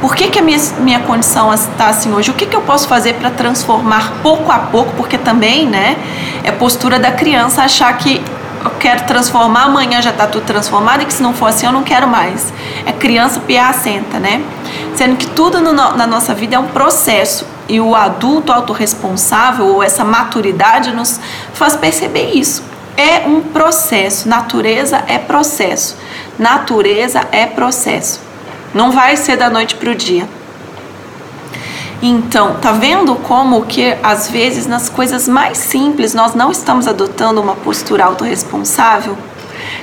Por 0.00 0.16
que, 0.16 0.28
que 0.28 0.38
a 0.40 0.42
minha, 0.42 0.58
minha 0.80 1.00
condição 1.00 1.54
está 1.54 1.86
assim 1.86 2.12
hoje? 2.12 2.30
O 2.30 2.34
que, 2.34 2.44
que 2.44 2.56
eu 2.56 2.62
posso 2.62 2.88
fazer 2.88 3.14
para 3.14 3.30
transformar 3.30 4.14
pouco 4.22 4.50
a 4.50 4.58
pouco? 4.58 4.92
Porque 4.96 5.16
também, 5.16 5.68
né, 5.68 5.96
é 6.42 6.50
postura 6.50 6.98
da 6.98 7.12
criança 7.12 7.62
achar 7.62 7.96
que 7.96 8.20
eu 8.64 8.70
quero 8.78 9.04
transformar, 9.04 9.64
amanhã 9.64 10.00
já 10.00 10.10
está 10.10 10.26
tudo 10.26 10.44
transformado 10.44 11.02
e 11.02 11.06
que 11.06 11.12
se 11.12 11.22
não 11.22 11.32
for 11.32 11.46
assim 11.46 11.66
eu 11.66 11.72
não 11.72 11.82
quero 11.82 12.08
mais. 12.08 12.52
É 12.86 12.92
criança 12.92 13.40
piacenta, 13.40 14.18
né? 14.18 14.42
Sendo 14.94 15.16
que 15.16 15.26
tudo 15.28 15.60
no, 15.60 15.72
na 15.72 16.06
nossa 16.06 16.34
vida 16.34 16.56
é 16.56 16.58
um 16.58 16.68
processo 16.68 17.46
e 17.68 17.80
o 17.80 17.94
adulto 17.94 18.52
autorresponsável 18.52 19.66
ou 19.66 19.82
essa 19.82 20.04
maturidade 20.04 20.92
nos 20.92 21.20
faz 21.54 21.76
perceber 21.76 22.32
isso 22.34 22.72
é 22.96 23.26
um 23.26 23.40
processo. 23.40 24.28
Natureza 24.28 25.02
é 25.06 25.18
processo. 25.18 25.96
Natureza 26.38 27.26
é 27.32 27.46
processo. 27.46 28.20
Não 28.74 28.90
vai 28.90 29.16
ser 29.16 29.36
da 29.36 29.50
noite 29.50 29.74
para 29.74 29.90
o 29.90 29.94
dia. 29.94 30.28
Então, 32.04 32.56
tá 32.56 32.72
vendo 32.72 33.14
como 33.14 33.62
que 33.64 33.96
às 34.02 34.28
vezes 34.28 34.66
nas 34.66 34.88
coisas 34.88 35.28
mais 35.28 35.56
simples 35.56 36.12
nós 36.12 36.34
não 36.34 36.50
estamos 36.50 36.88
adotando 36.88 37.40
uma 37.40 37.54
postura 37.54 38.04
autorresponsável? 38.06 39.16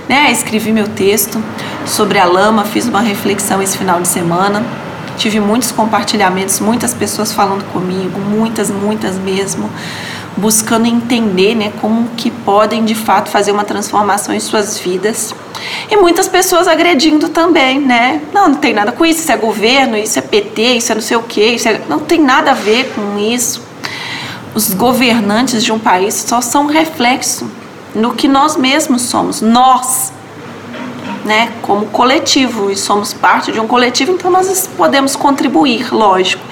Né? 0.07 0.29
Escrevi 0.29 0.73
meu 0.73 0.89
texto 0.89 1.41
sobre 1.85 2.19
a 2.19 2.25
lama, 2.25 2.65
fiz 2.65 2.87
uma 2.87 2.99
reflexão 2.99 3.61
esse 3.61 3.77
final 3.77 4.01
de 4.01 4.07
semana. 4.09 4.61
Tive 5.15 5.39
muitos 5.39 5.71
compartilhamentos, 5.71 6.59
muitas 6.59 6.93
pessoas 6.93 7.31
falando 7.31 7.63
comigo, 7.71 8.19
muitas, 8.19 8.69
muitas 8.69 9.15
mesmo 9.17 9.69
buscando 10.35 10.85
entender 10.85 11.55
né, 11.55 11.71
como 11.81 12.09
que 12.17 12.31
podem 12.31 12.85
de 12.85 12.95
fato 12.95 13.29
fazer 13.29 13.51
uma 13.51 13.63
transformação 13.63 14.33
em 14.33 14.39
suas 14.39 14.77
vidas. 14.77 15.33
E 15.89 15.97
muitas 15.97 16.27
pessoas 16.27 16.67
agredindo 16.67 17.29
também, 17.29 17.79
né? 17.79 18.21
Não, 18.33 18.49
não 18.49 18.55
tem 18.55 18.73
nada 18.73 18.91
com 18.91 19.05
isso, 19.05 19.21
isso 19.21 19.31
é 19.31 19.37
governo, 19.37 19.97
isso 19.97 20.19
é 20.19 20.21
PT, 20.21 20.61
isso 20.61 20.91
é 20.91 20.95
não 20.95 21.01
sei 21.01 21.17
o 21.17 21.23
quê, 21.23 21.53
isso 21.55 21.67
é... 21.67 21.81
não 21.89 21.99
tem 21.99 22.21
nada 22.21 22.51
a 22.51 22.53
ver 22.53 22.91
com 22.93 23.17
isso. 23.17 23.61
Os 24.53 24.73
governantes 24.73 25.63
de 25.63 25.71
um 25.71 25.79
país 25.79 26.13
só 26.13 26.41
são 26.41 26.65
reflexo 26.65 27.49
no 27.93 28.13
que 28.13 28.27
nós 28.27 28.55
mesmos 28.55 29.03
somos, 29.03 29.41
nós, 29.41 30.11
né, 31.25 31.51
como 31.61 31.87
coletivo, 31.87 32.69
e 32.69 32.75
somos 32.75 33.13
parte 33.13 33.51
de 33.51 33.59
um 33.59 33.67
coletivo, 33.67 34.11
então 34.11 34.29
nós 34.29 34.69
podemos 34.77 35.15
contribuir, 35.15 35.93
lógico, 35.93 36.43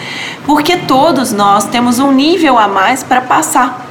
porque 0.46 0.78
todos 0.78 1.32
nós 1.32 1.66
temos 1.66 2.00
um 2.00 2.12
nível 2.12 2.58
a 2.58 2.68
mais 2.68 3.04
para 3.04 3.22
passar. 3.22 3.87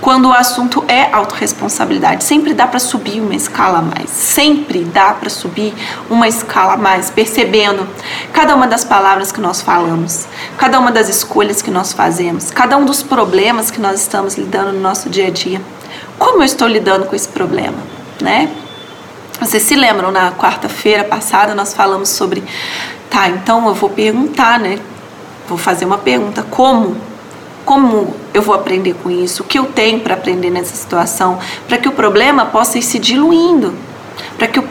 Quando 0.00 0.28
o 0.28 0.32
assunto 0.32 0.84
é 0.88 1.08
autorresponsabilidade, 1.12 2.22
sempre 2.22 2.52
dá 2.52 2.66
para 2.66 2.78
subir 2.78 3.20
uma 3.20 3.34
escala 3.34 3.78
a 3.78 3.82
mais, 3.82 4.10
sempre 4.10 4.84
dá 4.84 5.12
para 5.14 5.30
subir 5.30 5.74
uma 6.10 6.28
escala 6.28 6.74
a 6.74 6.76
mais, 6.76 7.10
percebendo 7.10 7.88
cada 8.32 8.54
uma 8.54 8.66
das 8.66 8.84
palavras 8.84 9.32
que 9.32 9.40
nós 9.40 9.62
falamos, 9.62 10.26
cada 10.58 10.78
uma 10.78 10.92
das 10.92 11.08
escolhas 11.08 11.62
que 11.62 11.70
nós 11.70 11.92
fazemos, 11.92 12.50
cada 12.50 12.76
um 12.76 12.84
dos 12.84 13.02
problemas 13.02 13.70
que 13.70 13.80
nós 13.80 14.00
estamos 14.00 14.36
lidando 14.36 14.72
no 14.72 14.80
nosso 14.80 15.08
dia 15.08 15.28
a 15.28 15.30
dia. 15.30 15.60
Como 16.18 16.38
eu 16.38 16.46
estou 16.46 16.68
lidando 16.68 17.06
com 17.06 17.16
esse 17.16 17.28
problema, 17.28 17.78
né? 18.20 18.50
Vocês 19.40 19.62
se 19.62 19.74
lembram, 19.74 20.10
na 20.10 20.32
quarta-feira 20.32 21.04
passada 21.04 21.54
nós 21.54 21.74
falamos 21.74 22.10
sobre, 22.10 22.44
tá, 23.10 23.28
então 23.28 23.66
eu 23.66 23.74
vou 23.74 23.90
perguntar, 23.90 24.58
né? 24.58 24.78
Vou 25.48 25.58
fazer 25.58 25.84
uma 25.84 25.98
pergunta, 25.98 26.42
como? 26.42 26.96
Como 27.66 28.14
eu 28.32 28.40
vou 28.40 28.54
aprender 28.54 28.94
com 29.02 29.10
isso? 29.10 29.42
O 29.42 29.46
que 29.46 29.58
eu 29.58 29.64
tenho 29.66 30.00
para 30.00 30.14
aprender 30.14 30.50
nessa 30.50 30.74
situação? 30.74 31.38
Para 31.68 31.76
que 31.76 31.88
o 31.88 31.92
problema 31.92 32.46
possa 32.46 32.78
ir 32.78 32.82
se 32.82 32.98
diluindo, 32.98 33.74
para 34.38 34.46
que, 34.46 34.62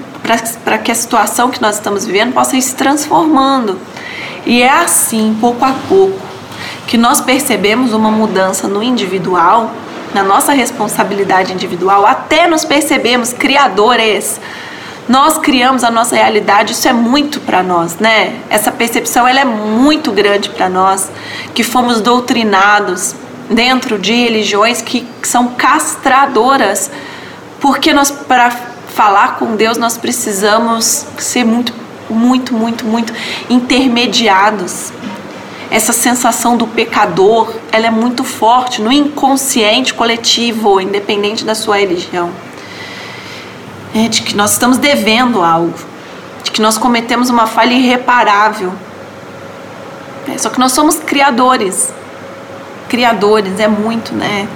que 0.84 0.92
a 0.92 0.96
situação 0.96 1.52
que 1.52 1.62
nós 1.62 1.76
estamos 1.76 2.06
vivendo 2.06 2.34
possa 2.34 2.56
ir 2.56 2.62
se 2.62 2.74
transformando. 2.74 3.78
E 4.46 4.64
é 4.64 4.70
assim, 4.70 5.38
pouco 5.42 5.64
a 5.64 5.76
pouco, 5.88 6.20
que 6.88 6.98
nós 6.98 7.20
percebemos 7.20 7.94
uma 7.94 8.10
mudança 8.10 8.68
no 8.68 8.82
individual 8.82 9.72
na 10.14 10.24
nossa 10.24 10.54
responsabilidade 10.54 11.52
individual, 11.52 12.06
até 12.06 12.48
nos 12.48 12.64
percebemos 12.64 13.34
criadores. 13.34 14.40
Nós 15.08 15.38
criamos 15.38 15.84
a 15.84 15.92
nossa 15.92 16.16
realidade, 16.16 16.74
isso 16.74 16.88
é 16.88 16.94
muito 16.94 17.40
para 17.40 17.62
nós, 17.62 17.98
né? 17.98 18.40
Essa 18.50 18.72
percepção 18.72 19.28
ela 19.28 19.40
é 19.40 19.46
muito 19.46 20.12
grande 20.12 20.50
para 20.50 20.68
nós, 20.68 21.12
que 21.54 21.64
fomos 21.64 22.02
doutrinados 22.02 23.16
dentro 23.50 24.00
de 24.00 24.14
religiões 24.14 24.82
que 24.82 25.08
são 25.22 25.50
castradoras, 25.50 26.90
porque 27.60 27.94
nós 27.94 28.10
para 28.10 28.50
falar 28.50 29.36
com 29.38 29.56
Deus 29.56 29.78
nós 29.78 29.98
precisamos 29.98 31.06
ser 31.18 31.44
muito 31.44 31.74
muito, 32.08 32.54
muito, 32.54 32.86
muito 32.86 33.12
intermediados 33.50 34.92
essa 35.72 35.92
sensação 35.92 36.56
do 36.56 36.68
pecador, 36.68 37.54
ela 37.72 37.88
é 37.88 37.92
muito 37.92 38.24
forte 38.24 38.82
no 38.82 38.92
inconsciente 38.92 39.94
coletivo, 39.94 40.80
independente 40.80 41.44
da 41.44 41.56
sua 41.56 41.78
religião. 41.78 42.30
É 43.96 44.08
de 44.08 44.22
que 44.22 44.36
nós 44.36 44.52
estamos 44.52 44.78
devendo 44.78 45.42
algo, 45.42 45.74
de 46.44 46.52
que 46.52 46.62
nós 46.62 46.78
cometemos 46.78 47.30
uma 47.30 47.48
falha 47.48 47.74
irreparável. 47.74 48.74
É, 50.28 50.38
só 50.38 50.50
que 50.50 50.60
nós 50.60 50.74
somos 50.74 50.98
criadores. 50.98 51.94
Criadores 52.90 53.60
é 53.60 53.68
muito, 53.68 54.14
né? 54.14 54.48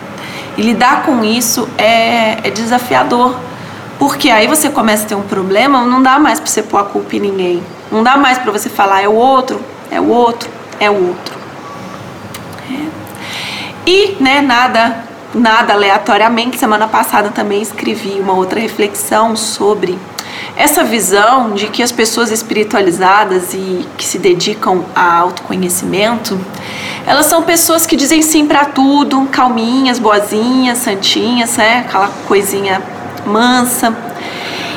E 0.58 0.62
lidar 0.62 1.04
com 1.04 1.24
isso 1.24 1.68
é, 1.78 2.38
é 2.44 2.52
desafiador. 2.52 3.34
Porque 3.98 4.30
aí 4.30 4.46
você 4.46 4.70
começa 4.70 5.06
a 5.06 5.08
ter 5.08 5.16
um 5.16 5.24
problema, 5.24 5.84
não 5.84 6.04
dá 6.04 6.20
mais 6.20 6.40
para 6.40 6.50
você 6.50 6.62
pôr 6.62 6.78
a 6.78 6.84
culpa 6.84 7.16
em 7.16 7.20
ninguém. 7.20 7.64
Não 7.92 8.04
dá 8.04 8.18
mais 8.18 8.38
para 8.38 8.52
você 8.52 8.70
falar 8.70 9.02
é 9.02 9.08
o 9.08 9.14
outro, 9.14 9.60
é 9.90 10.00
o 10.00 10.10
outro 10.10 10.60
é 10.80 10.90
o 10.90 11.08
outro. 11.08 11.38
É. 12.72 12.88
E, 13.86 14.18
né, 14.20 14.42
nada, 14.42 15.04
nada 15.34 15.74
aleatoriamente, 15.74 16.58
semana 16.58 16.88
passada 16.88 17.30
também 17.30 17.62
escrevi 17.62 18.20
uma 18.20 18.34
outra 18.34 18.60
reflexão 18.60 19.36
sobre 19.36 19.98
essa 20.56 20.84
visão 20.84 21.52
de 21.52 21.68
que 21.68 21.82
as 21.82 21.92
pessoas 21.92 22.32
espiritualizadas 22.32 23.54
e 23.54 23.86
que 23.98 24.04
se 24.04 24.18
dedicam 24.18 24.84
a 24.96 25.18
autoconhecimento, 25.18 26.40
elas 27.06 27.28
são 27.28 27.44
pessoas 27.44 27.86
que 27.86 27.96
dizem 27.96 28.22
sim 28.22 28.46
para 28.46 28.66
tudo, 28.66 29.26
calminhas, 29.32 30.00
boazinhas, 30.00 30.80
santinhas, 30.80 31.56
né? 31.58 31.86
Aquela 31.88 32.10
coisinha 32.28 32.82
mansa. 33.26 33.94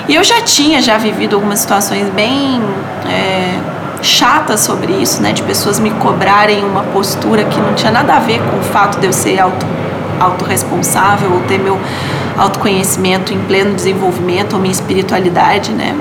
E 0.09 0.15
eu 0.15 0.25
já 0.25 0.41
tinha 0.43 0.81
já 0.81 0.99
vivido 0.99 1.37
algumas 1.37 1.61
situações 1.61 2.09
bem 2.11 2.61
é, 3.09 3.61
chata 4.03 4.57
sobre 4.57 4.93
isso, 4.93 5.23
né? 5.23 5.33
De 5.33 5.43
pessoas 5.43 5.79
me 5.79 5.91
cobrarem 5.91 6.65
uma 6.65 6.83
postura 6.85 7.45
que 7.45 7.59
não 7.61 7.75
tinha 7.75 7.91
nada 7.91 8.15
a 8.15 8.19
ver 8.19 8.41
com 8.51 8.59
o 8.59 8.62
fato 8.62 8.99
de 8.99 9.07
eu 9.07 9.12
ser 9.12 9.38
auto, 9.41 9.67
autorresponsável 10.23 11.33
ou 11.33 11.41
ter 11.43 11.59
meu 11.59 11.79
autoconhecimento 12.37 13.33
em 13.33 13.39
pleno 13.41 13.75
desenvolvimento 13.75 14.55
ou 14.55 14.59
minha 14.59 14.73
espiritualidade, 14.73 15.73
né? 15.73 15.97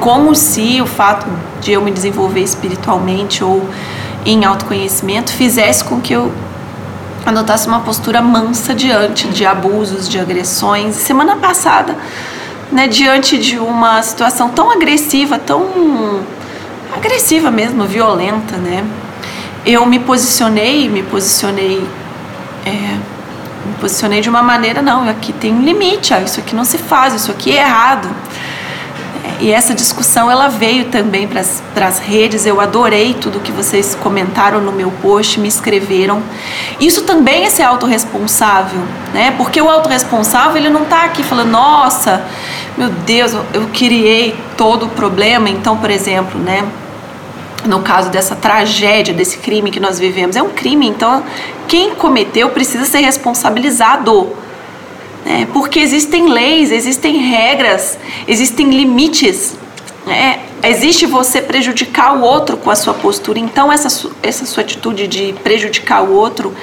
Como 0.00 0.34
se 0.34 0.80
o 0.80 0.86
fato 0.86 1.26
de 1.60 1.72
eu 1.72 1.82
me 1.82 1.90
desenvolver 1.90 2.40
espiritualmente 2.40 3.44
ou 3.44 3.68
em 4.24 4.44
autoconhecimento 4.44 5.32
fizesse 5.32 5.84
com 5.84 6.00
que 6.00 6.12
eu 6.12 6.32
adotasse 7.24 7.68
uma 7.68 7.80
postura 7.80 8.20
mansa 8.20 8.74
diante 8.74 9.28
de 9.28 9.46
abusos, 9.46 10.08
de 10.08 10.18
agressões. 10.18 10.96
Semana 10.96 11.36
passada, 11.36 11.96
né, 12.70 12.88
diante 12.88 13.38
de 13.38 13.58
uma 13.58 14.02
situação 14.02 14.48
tão 14.48 14.70
agressiva, 14.70 15.38
tão 15.38 16.20
agressiva 16.94 17.50
mesmo, 17.50 17.84
violenta, 17.84 18.56
né? 18.56 18.84
Eu 19.64 19.86
me 19.86 19.98
posicionei, 20.00 20.88
me 20.88 21.02
posicionei, 21.02 21.86
é, 22.66 22.96
me 23.66 23.74
posicionei 23.80 24.20
de 24.20 24.28
uma 24.28 24.42
maneira 24.42 24.82
não, 24.82 25.08
aqui 25.08 25.32
tem 25.32 25.52
um 25.52 25.62
limite, 25.62 26.14
isso 26.24 26.40
aqui 26.40 26.54
não 26.54 26.64
se 26.64 26.78
faz, 26.78 27.14
isso 27.14 27.30
aqui 27.30 27.56
é 27.56 27.62
errado. 27.62 28.08
E 29.40 29.50
essa 29.50 29.74
discussão 29.74 30.30
ela 30.30 30.46
veio 30.46 30.84
também 30.84 31.26
para 31.26 31.86
as 31.88 31.98
redes. 31.98 32.46
Eu 32.46 32.60
adorei 32.60 33.12
tudo 33.14 33.40
que 33.40 33.50
vocês 33.50 33.92
comentaram 33.92 34.60
no 34.60 34.70
meu 34.70 34.90
post, 35.02 35.40
me 35.40 35.48
escreveram. 35.48 36.22
Isso 36.78 37.02
também 37.02 37.44
é 37.44 37.50
ser 37.50 37.64
autorresponsável, 37.64 38.80
né? 39.12 39.34
Porque 39.36 39.60
o 39.60 39.68
autorresponsável 39.68 40.56
ele 40.56 40.68
não 40.68 40.84
está 40.84 41.04
aqui 41.04 41.24
falando, 41.24 41.50
nossa, 41.50 42.24
meu 42.78 42.88
Deus, 42.88 43.32
eu 43.52 43.68
criei 43.72 44.36
todo 44.56 44.86
o 44.86 44.88
problema. 44.90 45.50
Então, 45.50 45.76
por 45.76 45.90
exemplo, 45.90 46.38
né? 46.38 46.64
No 47.64 47.80
caso 47.80 48.10
dessa 48.10 48.34
tragédia, 48.34 49.14
desse 49.14 49.38
crime 49.38 49.70
que 49.70 49.78
nós 49.78 49.98
vivemos, 49.98 50.34
é 50.34 50.42
um 50.42 50.50
crime, 50.50 50.88
então 50.88 51.22
quem 51.68 51.94
cometeu 51.94 52.50
precisa 52.50 52.84
ser 52.84 52.98
responsabilizado 52.98 54.36
né? 55.24 55.46
porque 55.52 55.78
existem 55.78 56.28
leis, 56.28 56.70
existem 56.70 57.16
regras, 57.18 57.98
existem 58.26 58.70
limites. 58.70 59.56
Né? 60.06 60.40
Existe 60.64 61.06
você 61.06 61.40
prejudicar 61.40 62.16
o 62.16 62.22
outro 62.22 62.56
com 62.56 62.70
a 62.70 62.76
sua 62.76 62.94
postura, 62.94 63.38
então 63.38 63.72
essa, 63.72 64.08
essa 64.22 64.44
sua 64.46 64.62
atitude 64.62 65.06
de 65.08 65.32
prejudicar 65.44 66.02
o 66.02 66.12
outro, 66.12 66.54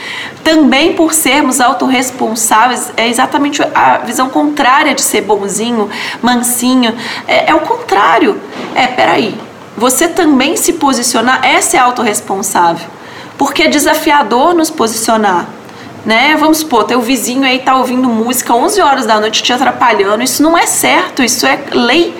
também 0.43 0.93
por 0.93 1.13
sermos 1.13 1.59
autorresponsáveis, 1.59 2.91
é 2.95 3.07
exatamente 3.07 3.61
a 3.73 3.97
visão 3.99 4.29
contrária 4.29 4.93
de 4.93 5.01
ser 5.01 5.21
bonzinho, 5.21 5.89
mansinho, 6.21 6.93
é, 7.27 7.49
é 7.49 7.55
o 7.55 7.59
contrário. 7.61 8.39
É, 8.75 8.87
peraí, 8.87 9.37
você 9.79 10.07
também 10.07 10.57
se 10.57 10.73
posicionar 10.73 11.43
é 11.43 11.61
ser 11.61 11.77
autorresponsável, 11.77 12.87
porque 13.37 13.63
é 13.63 13.67
desafiador 13.67 14.53
nos 14.53 14.69
posicionar 14.69 15.47
né? 16.05 16.35
Vamos 16.39 16.59
supor, 16.59 16.85
teu 16.85 17.01
vizinho 17.01 17.43
aí 17.43 17.59
tá 17.59 17.75
ouvindo 17.75 18.07
música 18.07 18.53
11 18.53 18.81
horas 18.81 19.05
da 19.05 19.19
noite 19.19 19.43
te 19.43 19.51
atrapalhando. 19.51 20.23
Isso 20.23 20.41
não 20.41 20.57
é 20.57 20.65
certo, 20.65 21.21
isso 21.21 21.45
é 21.45 21.59
lei, 21.71 22.15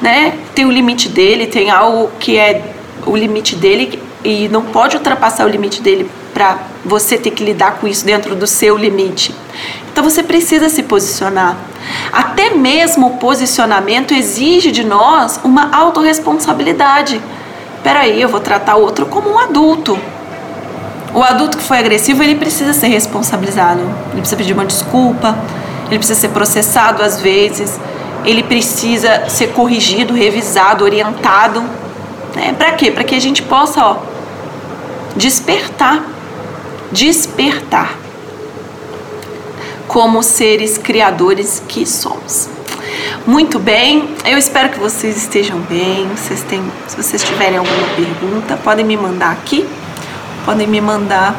né? 0.00 0.38
Tem 0.54 0.64
o 0.64 0.70
limite 0.70 1.08
dele, 1.08 1.46
tem 1.46 1.70
algo 1.70 2.10
que 2.18 2.38
é 2.38 2.62
o 3.06 3.16
limite 3.16 3.54
dele 3.56 4.02
e 4.24 4.48
não 4.48 4.62
pode 4.62 4.96
ultrapassar 4.96 5.44
o 5.44 5.48
limite 5.48 5.82
dele 5.82 6.10
para 6.32 6.58
você 6.84 7.18
ter 7.18 7.30
que 7.30 7.44
lidar 7.44 7.78
com 7.78 7.86
isso 7.86 8.04
dentro 8.04 8.34
do 8.34 8.46
seu 8.46 8.76
limite. 8.76 9.34
Então 9.92 10.02
você 10.02 10.22
precisa 10.22 10.68
se 10.68 10.82
posicionar. 10.82 11.56
Até 12.12 12.50
mesmo 12.50 13.08
o 13.08 13.16
posicionamento 13.16 14.14
exige 14.14 14.70
de 14.70 14.84
nós 14.84 15.40
uma 15.42 15.74
autorresponsabilidade. 15.76 17.20
Peraí, 17.82 18.20
eu 18.20 18.28
vou 18.28 18.40
tratar 18.40 18.76
o 18.76 18.82
outro 18.82 19.06
como 19.06 19.30
um 19.30 19.38
adulto. 19.38 19.98
O 21.12 21.22
adulto 21.22 21.58
que 21.58 21.64
foi 21.64 21.78
agressivo, 21.78 22.22
ele 22.22 22.36
precisa 22.36 22.72
ser 22.72 22.86
responsabilizado. 22.86 23.80
Ele 24.12 24.20
precisa 24.20 24.36
pedir 24.36 24.52
uma 24.52 24.64
desculpa, 24.64 25.36
ele 25.88 25.98
precisa 25.98 26.20
ser 26.20 26.28
processado 26.28 27.02
às 27.02 27.20
vezes, 27.20 27.80
ele 28.24 28.42
precisa 28.44 29.28
ser 29.28 29.48
corrigido, 29.48 30.14
revisado, 30.14 30.84
orientado. 30.84 31.62
Né? 32.34 32.54
Para 32.56 32.72
quê? 32.72 32.90
Para 32.92 33.02
que 33.02 33.14
a 33.14 33.20
gente 33.20 33.42
possa 33.42 33.84
ó, 33.84 33.96
despertar, 35.16 36.04
despertar 36.92 37.96
como 39.86 40.22
seres 40.22 40.78
criadores 40.78 41.62
que 41.68 41.84
somos. 41.84 42.48
Muito 43.26 43.58
bem, 43.58 44.14
eu 44.24 44.38
espero 44.38 44.70
que 44.70 44.78
vocês 44.78 45.16
estejam 45.16 45.58
bem. 45.60 46.08
Vocês 46.08 46.42
têm, 46.42 46.62
se 46.86 46.96
vocês 46.96 47.22
tiverem 47.22 47.58
alguma 47.58 47.86
pergunta, 47.94 48.56
podem 48.56 48.84
me 48.84 48.96
mandar 48.96 49.32
aqui 49.32 49.68
podem 50.44 50.66
me 50.66 50.80
mandar. 50.80 51.34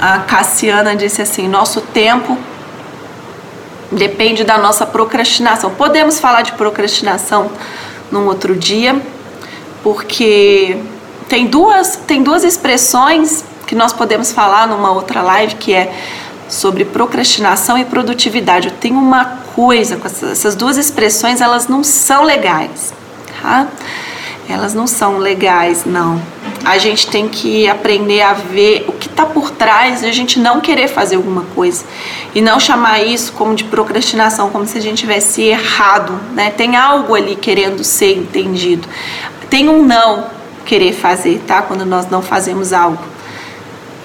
A 0.00 0.18
Cassiana 0.20 0.94
disse 0.94 1.22
assim: 1.22 1.48
nosso 1.48 1.80
tempo 1.80 2.36
depende 3.90 4.44
da 4.44 4.58
nossa 4.58 4.84
procrastinação. 4.84 5.70
Podemos 5.70 6.18
falar 6.18 6.42
de 6.42 6.52
procrastinação 6.52 7.50
num 8.10 8.26
outro 8.26 8.54
dia, 8.54 9.00
porque 9.82 10.76
tem 11.28 11.46
duas, 11.46 11.96
tem 12.06 12.22
duas 12.22 12.44
expressões 12.44 13.44
que 13.66 13.74
nós 13.74 13.92
podemos 13.92 14.32
falar 14.32 14.66
numa 14.66 14.92
outra 14.92 15.22
live 15.22 15.56
que 15.56 15.72
é 15.72 15.92
sobre 16.48 16.84
procrastinação 16.84 17.76
e 17.76 17.84
produtividade. 17.84 18.68
Eu 18.68 18.74
tenho 18.74 18.98
uma 18.98 19.24
coisa 19.54 19.96
com 19.96 20.06
essas, 20.06 20.30
essas 20.30 20.54
duas 20.54 20.76
expressões, 20.76 21.40
elas 21.40 21.66
não 21.66 21.82
são 21.82 22.22
legais, 22.22 22.94
tá? 23.42 23.66
Elas 24.48 24.74
não 24.74 24.86
são 24.86 25.18
legais, 25.18 25.84
não 25.84 26.22
a 26.66 26.78
gente 26.78 27.06
tem 27.06 27.28
que 27.28 27.68
aprender 27.68 28.22
a 28.22 28.32
ver 28.32 28.86
o 28.88 28.92
que 28.92 29.06
está 29.06 29.24
por 29.24 29.52
trás 29.52 30.00
de 30.00 30.06
a 30.06 30.12
gente 30.12 30.40
não 30.40 30.60
querer 30.60 30.88
fazer 30.88 31.14
alguma 31.14 31.42
coisa 31.54 31.84
e 32.34 32.40
não 32.40 32.58
chamar 32.58 33.04
isso 33.04 33.32
como 33.34 33.54
de 33.54 33.62
procrastinação, 33.62 34.50
como 34.50 34.66
se 34.66 34.76
a 34.76 34.80
gente 34.80 34.98
tivesse 34.98 35.42
errado, 35.42 36.18
né? 36.34 36.50
Tem 36.50 36.74
algo 36.74 37.14
ali 37.14 37.36
querendo 37.36 37.84
ser 37.84 38.16
entendido. 38.16 38.88
Tem 39.48 39.68
um 39.68 39.84
não 39.84 40.35
querer 40.66 40.92
fazer, 40.92 41.40
tá? 41.46 41.62
Quando 41.62 41.86
nós 41.86 42.10
não 42.10 42.20
fazemos 42.20 42.72
algo. 42.72 43.02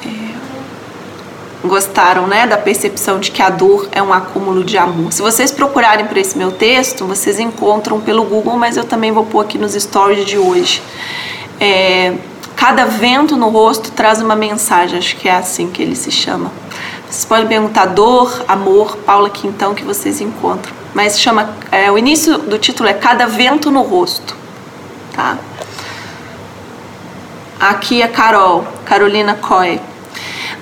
É... 0.05 1.67
Gostaram, 1.67 2.27
né, 2.27 2.47
da 2.47 2.57
percepção 2.57 3.19
de 3.19 3.31
que 3.31 3.41
a 3.41 3.49
dor 3.49 3.89
é 3.91 4.01
um 4.01 4.13
acúmulo 4.13 4.63
de 4.63 4.77
amor. 4.77 5.11
Se 5.11 5.21
vocês 5.21 5.51
procurarem 5.51 6.05
por 6.05 6.17
esse 6.17 6.37
meu 6.37 6.51
texto, 6.51 7.05
vocês 7.05 7.39
encontram 7.39 7.99
pelo 7.99 8.23
Google, 8.23 8.57
mas 8.57 8.77
eu 8.77 8.83
também 8.83 9.11
vou 9.11 9.25
pôr 9.25 9.41
aqui 9.41 9.57
nos 9.57 9.73
stories 9.73 10.25
de 10.25 10.37
hoje. 10.37 10.81
É, 11.59 12.13
Cada 12.61 12.85
vento 12.85 13.35
no 13.35 13.49
rosto 13.49 13.91
traz 13.91 14.21
uma 14.21 14.35
mensagem, 14.35 14.99
acho 14.99 15.15
que 15.15 15.27
é 15.27 15.35
assim 15.35 15.71
que 15.71 15.81
ele 15.81 15.95
se 15.95 16.11
chama. 16.11 16.51
Vocês 17.09 17.25
podem 17.25 17.47
perguntar 17.47 17.87
dor, 17.87 18.45
amor, 18.47 18.97
Paula 18.97 19.31
Quintão, 19.31 19.73
que 19.73 19.83
vocês 19.83 20.21
encontram. 20.21 20.71
Mas 20.93 21.19
chama, 21.19 21.55
é, 21.71 21.91
o 21.91 21.97
início 21.97 22.37
do 22.37 22.59
título 22.59 22.87
é 22.87 22.93
Cada 22.93 23.25
Vento 23.25 23.71
no 23.71 23.81
Rosto, 23.81 24.35
tá? 25.11 25.39
Aqui 27.61 28.01
é 28.01 28.07
Carol, 28.07 28.65
Carolina 28.85 29.35
Coy. 29.35 29.79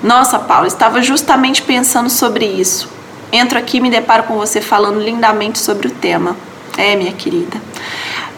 Nossa, 0.02 0.38
Paula, 0.38 0.66
estava 0.66 1.00
justamente 1.00 1.62
pensando 1.62 2.10
sobre 2.10 2.44
isso. 2.44 2.90
Entro 3.32 3.58
aqui 3.58 3.78
e 3.78 3.80
me 3.80 3.88
deparo 3.88 4.24
com 4.24 4.36
você 4.36 4.60
falando 4.60 5.00
lindamente 5.00 5.58
sobre 5.58 5.86
o 5.86 5.90
tema. 5.90 6.36
É, 6.76 6.94
minha 6.96 7.12
querida. 7.12 7.58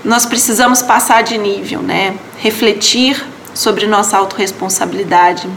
Nós 0.04 0.24
precisamos 0.24 0.80
passar 0.80 1.24
de 1.24 1.36
nível, 1.38 1.82
né? 1.82 2.14
Refletir 2.38 3.26
sobre 3.52 3.84
nossa 3.88 4.16
autorresponsabilidade, 4.16 5.48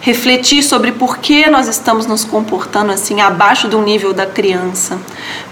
refletir 0.00 0.62
sobre 0.62 0.92
por 0.92 1.18
que 1.18 1.48
nós 1.48 1.68
estamos 1.68 2.06
nos 2.06 2.24
comportando 2.24 2.92
assim 2.92 3.20
abaixo 3.20 3.68
do 3.68 3.80
nível 3.80 4.12
da 4.12 4.26
criança, 4.26 4.98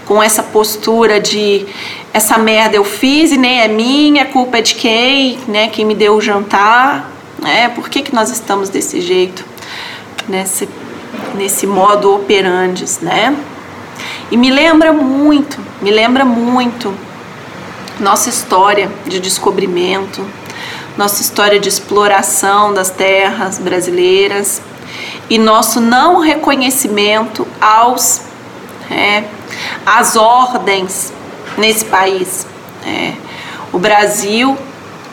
com 0.05 0.21
essa 0.21 0.43
postura 0.43 1.19
de 1.19 1.65
essa 2.13 2.37
merda 2.37 2.75
eu 2.75 2.85
fiz 2.85 3.31
e 3.31 3.37
nem 3.37 3.61
é 3.61 3.67
minha, 3.67 4.23
a 4.23 4.25
culpa 4.25 4.59
é 4.59 4.61
de 4.61 4.75
quem, 4.75 5.39
né, 5.47 5.67
quem 5.67 5.83
me 5.83 5.95
deu 5.95 6.15
o 6.15 6.21
jantar, 6.21 7.11
né? 7.39 7.69
Por 7.69 7.89
que 7.89 8.01
que 8.01 8.15
nós 8.15 8.29
estamos 8.29 8.69
desse 8.69 9.01
jeito, 9.01 9.43
nesse 10.27 10.69
nesse 11.33 11.67
modo 11.67 12.13
operandes, 12.13 12.99
né? 12.99 13.35
E 14.31 14.37
me 14.37 14.49
lembra 14.49 14.91
muito, 14.91 15.59
me 15.81 15.91
lembra 15.91 16.25
muito 16.25 16.93
nossa 17.99 18.29
história 18.29 18.91
de 19.05 19.19
descobrimento, 19.19 20.25
nossa 20.97 21.21
história 21.21 21.59
de 21.59 21.67
exploração 21.67 22.73
das 22.73 22.89
terras 22.89 23.57
brasileiras 23.57 24.61
e 25.29 25.37
nosso 25.37 25.79
não 25.81 26.19
reconhecimento 26.19 27.47
aos 27.59 28.21
é, 28.89 29.23
às 29.85 30.15
ordens 30.15 31.11
nesse 31.57 31.85
país. 31.85 32.45
É, 32.85 33.13
o 33.73 33.79
Brasil 33.79 34.57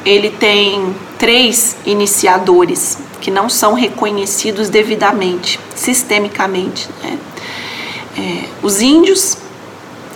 ele 0.05 0.31
tem 0.31 0.95
três 1.19 1.77
iniciadores 1.87 2.99
que 3.21 3.31
não 3.31 3.49
são 3.49 3.75
reconhecidos 3.75 4.69
devidamente, 4.69 5.59
sistemicamente. 5.75 6.89
Né? 7.03 7.19
É, 8.19 8.49
os 8.63 8.81
índios 8.81 9.39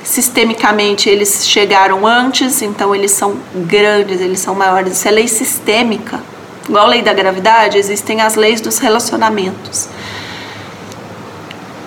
sistemicamente 0.07 1.11
eles 1.11 1.49
chegaram 1.49 2.07
antes, 2.07 2.63
então 2.63 2.95
eles 2.95 3.11
são 3.11 3.37
grandes, 3.55 4.21
eles 4.21 4.39
são 4.39 4.55
maiores. 4.55 4.93
Isso 4.93 5.09
é 5.09 5.11
lei 5.11 5.27
sistêmica. 5.27 6.21
Igual 6.69 6.85
a 6.85 6.89
lei 6.89 7.03
da 7.03 7.13
gravidade, 7.13 7.77
existem 7.77 8.21
as 8.21 8.37
leis 8.37 8.61
dos 8.61 8.79
relacionamentos. 8.79 9.89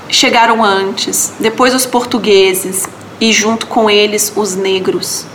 Chegaram 0.09 0.63
antes, 0.63 1.31
depois 1.39 1.73
os 1.73 1.85
portugueses 1.85 2.85
e 3.21 3.31
junto 3.31 3.67
com 3.67 3.89
eles 3.89 4.33
os 4.35 4.53
negros. 4.53 5.25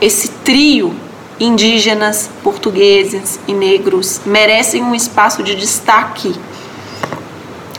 Esse 0.00 0.28
trio 0.28 0.94
indígenas, 1.38 2.28
portugueses 2.42 3.38
e 3.46 3.52
negros 3.52 4.20
merecem 4.26 4.82
um 4.82 4.94
espaço 4.94 5.44
de 5.44 5.54
destaque. 5.54 6.34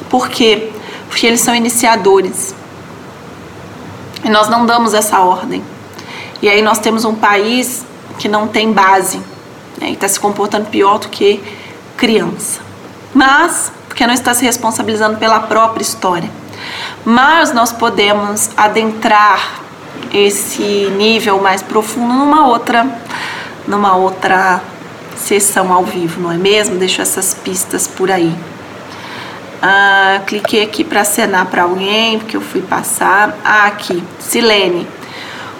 Por 0.09 0.29
quê? 0.29 0.69
Porque 1.09 1.27
eles 1.27 1.41
são 1.41 1.53
iniciadores. 1.53 2.55
E 4.27 4.29
nós 4.29 4.49
não 4.49 4.65
damos 4.65 4.93
essa 4.93 5.21
ordem. 5.21 5.63
E 6.41 6.49
aí 6.49 6.61
nós 6.61 6.79
temos 6.79 7.05
um 7.05 7.15
país 7.15 7.85
que 8.19 8.27
não 8.27 8.45
tem 8.45 8.73
base 8.73 9.19
né, 9.79 9.89
e 9.89 9.93
está 9.93 10.05
se 10.05 10.19
comportando 10.19 10.65
pior 10.65 10.99
do 10.99 11.07
que 11.07 11.41
criança. 11.95 12.59
Mas, 13.13 13.71
porque 13.87 14.05
não 14.05 14.13
está 14.13 14.33
se 14.33 14.43
responsabilizando 14.43 15.17
pela 15.17 15.39
própria 15.39 15.81
história. 15.81 16.29
Mas 17.05 17.53
nós 17.53 17.71
podemos 17.71 18.49
adentrar 18.57 19.61
esse 20.13 20.91
nível 20.97 21.39
mais 21.39 21.61
profundo 21.61 22.13
numa 22.13 22.47
outra 22.47 22.85
numa 23.65 23.95
outra 23.95 24.61
sessão 25.15 25.71
ao 25.71 25.85
vivo, 25.85 26.19
não 26.19 26.33
é 26.33 26.37
mesmo? 26.37 26.75
Deixo 26.75 27.01
essas 27.01 27.33
pistas 27.33 27.87
por 27.87 28.11
aí. 28.11 28.35
Ah, 29.61 30.21
cliquei 30.25 30.63
aqui 30.63 30.83
para 30.83 31.01
acenar 31.01 31.47
para 31.47 31.63
alguém, 31.63 32.19
porque 32.19 32.37
eu 32.37 32.41
fui 32.41 32.61
passar. 32.61 33.37
Ah, 33.43 33.65
aqui, 33.65 34.03
Silene. 34.19 34.87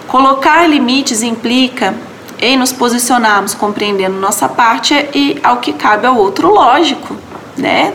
Colocar 0.06 0.66
limites 0.66 1.22
implica 1.22 1.94
em 2.40 2.56
nos 2.56 2.72
posicionarmos 2.72 3.54
compreendendo 3.54 4.16
nossa 4.18 4.48
parte 4.48 4.94
e 5.12 5.38
ao 5.42 5.58
que 5.58 5.72
cabe 5.72 6.06
ao 6.06 6.16
outro, 6.16 6.52
lógico, 6.52 7.16
né? 7.56 7.92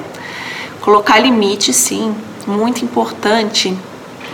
Colocar 0.81 1.17
limites, 1.19 1.75
sim, 1.75 2.13
muito 2.45 2.83
importante. 2.83 3.75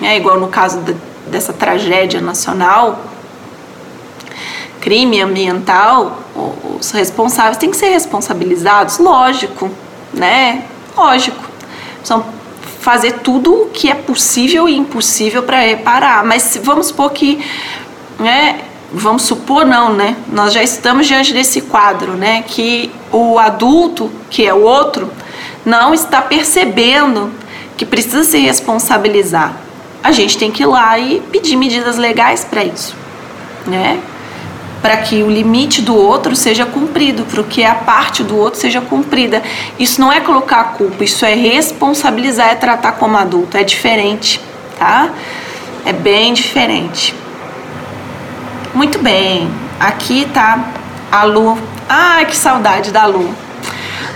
É 0.01 0.17
igual 0.17 0.39
no 0.39 0.47
caso 0.47 0.81
de, 0.81 0.95
dessa 1.27 1.53
tragédia 1.53 2.19
nacional, 2.19 2.99
crime 4.81 5.21
ambiental, 5.21 6.17
os 6.79 6.89
responsáveis 6.91 7.57
têm 7.57 7.69
que 7.69 7.77
ser 7.77 7.89
responsabilizados, 7.89 8.97
lógico, 8.97 9.69
né? 10.11 10.63
Lógico. 10.97 11.48
Precisam 11.99 12.25
fazer 12.79 13.19
tudo 13.19 13.53
o 13.53 13.65
que 13.67 13.89
é 13.89 13.95
possível 13.95 14.67
e 14.67 14.75
impossível 14.75 15.43
para 15.43 15.59
reparar. 15.59 16.25
Mas 16.25 16.59
vamos 16.63 16.87
supor 16.87 17.11
que, 17.11 17.39
né? 18.19 18.61
Vamos 18.91 19.21
supor 19.23 19.65
não, 19.65 19.93
né? 19.93 20.15
Nós 20.31 20.51
já 20.51 20.63
estamos 20.63 21.05
diante 21.05 21.31
desse 21.33 21.61
quadro, 21.61 22.13
né? 22.13 22.43
Que 22.47 22.91
o 23.11 23.37
adulto, 23.37 24.09
que 24.29 24.45
é 24.45 24.53
o 24.53 24.61
outro, 24.61 25.11
não 25.65 25.93
está 25.93 26.21
percebendo 26.21 27.31
que 27.77 27.85
precisa 27.85 28.23
se 28.23 28.39
responsabilizar. 28.39 29.55
A 30.03 30.11
gente 30.11 30.37
tem 30.37 30.49
que 30.49 30.63
ir 30.63 30.65
lá 30.65 30.97
e 30.97 31.19
pedir 31.31 31.55
medidas 31.55 31.97
legais 31.97 32.43
para 32.43 32.63
isso, 32.63 32.95
né? 33.67 33.99
Para 34.81 34.97
que 34.97 35.23
o 35.23 35.29
limite 35.29 35.81
do 35.81 35.95
outro 35.95 36.35
seja 36.35 36.65
cumprido, 36.65 37.23
para 37.23 37.43
que 37.43 37.63
a 37.63 37.75
parte 37.75 38.23
do 38.23 38.37
outro 38.37 38.59
seja 38.59 38.81
cumprida. 38.81 39.41
Isso 39.77 39.99
não 39.99 40.11
é 40.11 40.21
colocar 40.21 40.61
a 40.61 40.63
culpa, 40.65 41.03
isso 41.03 41.25
é 41.25 41.33
responsabilizar, 41.33 42.49
é 42.49 42.55
tratar 42.55 42.93
como 42.93 43.17
adulto, 43.17 43.57
é 43.57 43.63
diferente, 43.63 44.39
tá? 44.77 45.09
É 45.85 45.93
bem 45.93 46.33
diferente. 46.33 47.13
Muito 48.73 48.99
bem, 48.99 49.49
aqui 49.79 50.27
tá 50.33 50.71
a 51.11 51.23
Lu. 51.23 51.57
Ai, 51.87 52.25
que 52.25 52.35
saudade 52.35 52.91
da 52.91 53.05
Lu. 53.05 53.33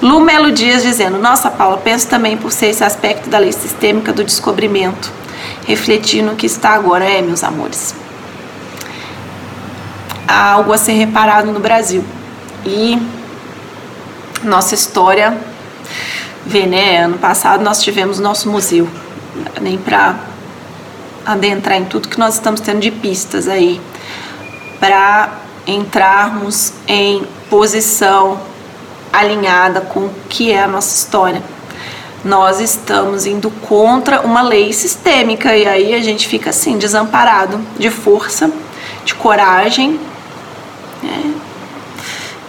Lu 0.01 0.19
Melo 0.19 0.51
Dias 0.51 0.83
dizendo: 0.83 1.17
Nossa, 1.17 1.49
Paula, 1.49 1.77
penso 1.77 2.07
também 2.07 2.37
por 2.37 2.51
ser 2.51 2.67
esse 2.67 2.83
aspecto 2.83 3.29
da 3.29 3.39
lei 3.39 3.51
sistêmica 3.51 4.13
do 4.13 4.23
descobrimento, 4.23 5.11
refletindo 5.65 6.31
o 6.31 6.35
que 6.35 6.45
está 6.45 6.71
agora. 6.71 7.03
É, 7.03 7.21
meus 7.21 7.43
amores 7.43 8.02
algo 10.27 10.73
a 10.73 10.77
ser 10.77 10.93
reparado 10.93 11.51
no 11.51 11.59
Brasil. 11.59 12.03
E 12.65 13.01
nossa 14.43 14.75
história 14.75 15.37
vê, 16.45 16.65
né? 16.65 17.03
Ano 17.03 17.17
passado 17.17 17.63
nós 17.63 17.81
tivemos 17.81 18.19
nosso 18.19 18.49
museu, 18.49 18.87
nem 19.61 19.77
para 19.77 20.15
adentrar 21.25 21.77
em 21.77 21.85
tudo 21.85 22.09
que 22.09 22.19
nós 22.19 22.35
estamos 22.35 22.59
tendo 22.59 22.79
de 22.79 22.91
pistas 22.91 23.47
aí, 23.47 23.79
para 24.79 25.39
entrarmos 25.65 26.73
em 26.87 27.23
posição 27.49 28.39
alinhada 29.11 29.81
com 29.81 30.01
o 30.01 30.13
que 30.27 30.51
é 30.51 30.63
a 30.63 30.67
nossa 30.67 30.95
história. 30.95 31.41
Nós 32.25 32.59
estamos 32.59 33.25
indo 33.25 33.49
contra 33.51 34.21
uma 34.21 34.41
lei 34.41 34.71
sistêmica 34.73 35.55
e 35.55 35.67
aí 35.67 35.93
a 35.93 36.01
gente 36.01 36.27
fica 36.27 36.49
assim, 36.49 36.77
desamparado 36.77 37.59
de 37.77 37.89
força, 37.89 38.49
de 39.05 39.13
coragem 39.13 39.99
né, 41.03 41.35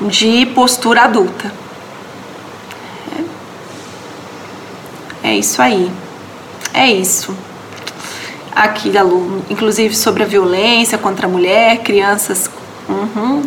de 0.02 0.46
postura 0.46 1.02
adulta. 1.02 1.52
É, 5.22 5.30
é 5.30 5.36
isso 5.36 5.60
aí. 5.60 5.90
É 6.72 6.90
isso. 6.90 7.34
Aqui 8.54 8.90
Lu, 8.90 9.44
inclusive 9.50 9.94
sobre 9.96 10.22
a 10.22 10.26
violência 10.26 10.96
contra 10.96 11.26
a 11.26 11.30
mulher, 11.30 11.78
crianças, 11.82 12.48
uhum, 12.88 13.42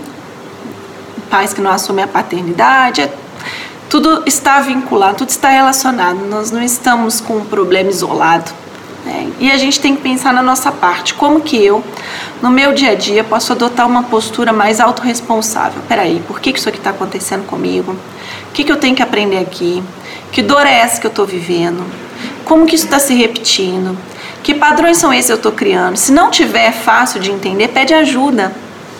pais 1.29 1.53
que 1.53 1.61
não 1.61 1.71
assumem 1.71 2.03
a 2.03 2.07
paternidade, 2.07 3.01
é, 3.01 3.13
tudo 3.89 4.23
está 4.25 4.59
vinculado, 4.59 5.17
tudo 5.17 5.29
está 5.29 5.49
relacionado. 5.49 6.17
Nós 6.27 6.51
não 6.51 6.61
estamos 6.61 7.21
com 7.21 7.37
um 7.37 7.45
problema 7.45 7.89
isolado. 7.89 8.51
Né? 9.07 9.31
E 9.39 9.49
a 9.49 9.57
gente 9.57 9.79
tem 9.79 9.95
que 9.95 10.01
pensar 10.01 10.33
na 10.33 10.43
nossa 10.43 10.69
parte. 10.69 11.13
Como 11.13 11.39
que 11.39 11.55
eu, 11.63 11.81
no 12.41 12.49
meu 12.49 12.73
dia 12.73 12.91
a 12.91 12.95
dia, 12.95 13.23
posso 13.23 13.53
adotar 13.53 13.87
uma 13.87 14.03
postura 14.03 14.51
mais 14.51 14.81
autorresponsável? 14.81 15.81
Peraí, 15.87 16.21
por 16.27 16.41
que, 16.41 16.49
isso 16.49 16.67
aqui 16.67 16.77
está 16.77 16.89
acontecendo 16.89 17.45
comigo? 17.45 17.93
O 17.93 18.51
que, 18.53 18.65
que 18.65 18.71
eu 18.71 18.75
tenho 18.75 18.93
que 18.93 19.01
aprender 19.01 19.37
aqui? 19.37 19.81
Que 20.29 20.41
dor 20.41 20.67
é 20.67 20.73
essa 20.73 20.99
que 20.99 21.07
eu 21.07 21.11
estou 21.11 21.25
vivendo? 21.25 21.85
Como 22.43 22.65
que 22.65 22.75
isso 22.75 22.83
está 22.83 22.99
se 22.99 23.13
repetindo? 23.13 23.97
Que 24.43 24.53
padrões 24.53 24.97
são 24.97 25.13
esses 25.13 25.27
que 25.27 25.31
eu 25.31 25.37
estou 25.37 25.53
criando? 25.53 25.95
Se 25.95 26.11
não 26.11 26.29
tiver 26.29 26.73
fácil 26.73 27.21
de 27.21 27.31
entender, 27.31 27.69
pede 27.69 27.93
ajuda. 27.93 28.51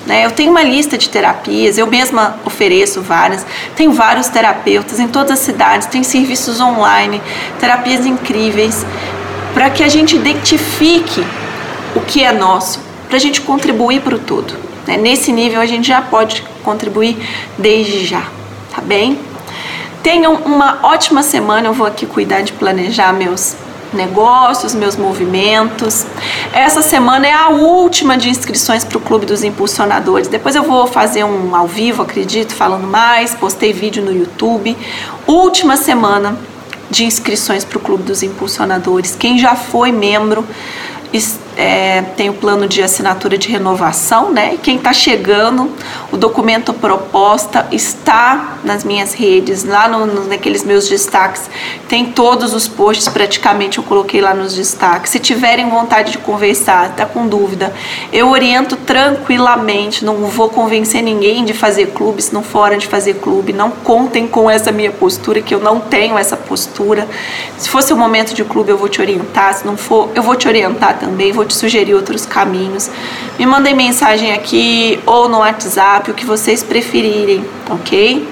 Né? 0.05 0.25
Eu 0.25 0.31
tenho 0.31 0.51
uma 0.51 0.63
lista 0.63 0.97
de 0.97 1.09
terapias, 1.09 1.77
eu 1.77 1.85
mesma 1.85 2.37
ofereço 2.45 3.01
várias, 3.01 3.45
tenho 3.75 3.91
vários 3.91 4.29
terapeutas 4.29 5.01
em 5.01 5.07
todas 5.09 5.31
as 5.31 5.39
cidades, 5.39 5.85
tem 5.85 6.01
serviços 6.01 6.61
online, 6.61 7.21
terapias 7.59 8.05
incríveis 8.05 8.85
para 9.57 9.71
que 9.71 9.81
a 9.81 9.89
gente 9.89 10.15
identifique 10.15 11.25
o 11.95 12.01
que 12.01 12.23
é 12.23 12.31
nosso, 12.31 12.79
para 13.07 13.17
a 13.17 13.19
gente 13.19 13.41
contribuir 13.41 14.01
para 14.01 14.13
o 14.13 14.19
todo. 14.19 14.53
Né? 14.85 14.97
Nesse 14.97 15.31
nível 15.31 15.59
a 15.59 15.65
gente 15.65 15.87
já 15.87 15.99
pode 15.99 16.43
contribuir 16.63 17.17
desde 17.57 18.05
já, 18.05 18.21
tá 18.71 18.83
bem? 18.83 19.17
Tenham 20.03 20.35
uma 20.45 20.77
ótima 20.83 21.23
semana. 21.23 21.69
Eu 21.69 21.73
vou 21.73 21.87
aqui 21.87 22.05
cuidar 22.05 22.41
de 22.41 22.53
planejar 22.53 23.11
meus 23.13 23.55
negócios, 23.91 24.75
meus 24.75 24.95
movimentos. 24.95 26.05
Essa 26.53 26.83
semana 26.83 27.25
é 27.25 27.33
a 27.33 27.49
última 27.49 28.15
de 28.15 28.29
inscrições 28.29 28.83
para 28.83 28.99
o 28.99 29.01
Clube 29.01 29.25
dos 29.25 29.43
Impulsionadores. 29.43 30.27
Depois 30.27 30.55
eu 30.55 30.61
vou 30.61 30.85
fazer 30.85 31.23
um 31.23 31.55
ao 31.55 31.65
vivo, 31.65 32.03
acredito, 32.03 32.53
falando 32.53 32.85
mais. 32.85 33.33
Postei 33.33 33.73
vídeo 33.73 34.05
no 34.05 34.15
YouTube. 34.15 34.77
Última 35.25 35.75
semana 35.75 36.37
de 36.89 37.03
inscrições 37.03 37.63
para 37.63 37.77
o 37.77 37.81
Clube 37.81 38.03
dos 38.03 38.23
Impulsionadores. 38.23 39.15
Quem 39.15 39.37
já 39.37 39.55
foi 39.55 39.91
membro 39.91 40.45
é, 41.57 42.03
tem 42.15 42.29
o 42.29 42.33
plano 42.33 42.67
de 42.67 42.83
assinatura 42.83 43.35
de 43.35 43.49
renovação, 43.49 44.31
né? 44.31 44.53
E 44.53 44.57
quem 44.59 44.77
está 44.77 44.93
chegando, 44.93 45.71
o 46.11 46.17
documento 46.17 46.71
proposta 46.71 47.67
está 47.71 48.59
nas 48.63 48.83
minhas 48.83 49.13
redes, 49.13 49.63
lá 49.63 49.87
no, 49.87 50.05
no, 50.05 50.27
naqueles 50.27 50.63
meus 50.63 50.87
destaques. 50.87 51.49
Tem 51.89 52.05
todos 52.05 52.53
os 52.53 52.67
posts, 52.67 53.07
praticamente 53.07 53.79
eu 53.79 53.83
coloquei 53.83 54.21
lá 54.21 54.35
nos 54.35 54.53
destaques. 54.53 55.11
Se 55.11 55.19
tiverem 55.19 55.67
vontade 55.67 56.11
de 56.11 56.19
conversar, 56.19 56.93
tá 56.95 57.07
com 57.07 57.27
dúvida, 57.27 57.73
eu 58.13 58.29
oriento 58.29 58.75
tranquilamente. 58.75 60.05
Não 60.05 60.15
vou 60.27 60.49
convencer 60.49 61.01
ninguém 61.01 61.43
de 61.43 61.55
fazer 61.55 61.87
clube 61.87 62.21
se 62.21 62.31
não 62.33 62.43
for 62.43 62.67
de 62.77 62.85
fazer 62.85 63.15
clube. 63.15 63.51
Não 63.51 63.71
contem 63.71 64.27
com 64.27 64.49
essa 64.49 64.71
minha 64.71 64.91
postura, 64.91 65.41
que 65.41 65.55
eu 65.55 65.59
não 65.59 65.79
tenho 65.79 66.17
essa 66.17 66.37
postura. 66.37 67.07
Se 67.57 67.69
fosse 67.69 67.93
o 67.93 67.97
momento 67.97 68.33
de 68.33 68.43
clube, 68.43 68.69
eu 68.69 68.77
vou 68.77 68.89
te 68.89 69.01
orientar. 69.01 69.53
Se 69.55 69.65
não 69.65 69.77
for, 69.77 70.09
eu 70.13 70.21
vou 70.21 70.35
te 70.35 70.47
orientar 70.47 70.99
também. 70.99 71.31
Vou 71.31 71.46
sugerir 71.53 71.93
outros 71.93 72.25
caminhos. 72.25 72.89
Me 73.37 73.45
mandem 73.45 73.75
mensagem 73.75 74.33
aqui 74.33 74.99
ou 75.05 75.29
no 75.29 75.39
WhatsApp, 75.39 76.11
o 76.11 76.13
que 76.13 76.25
vocês 76.25 76.63
preferirem, 76.63 77.45
ok? 77.69 78.27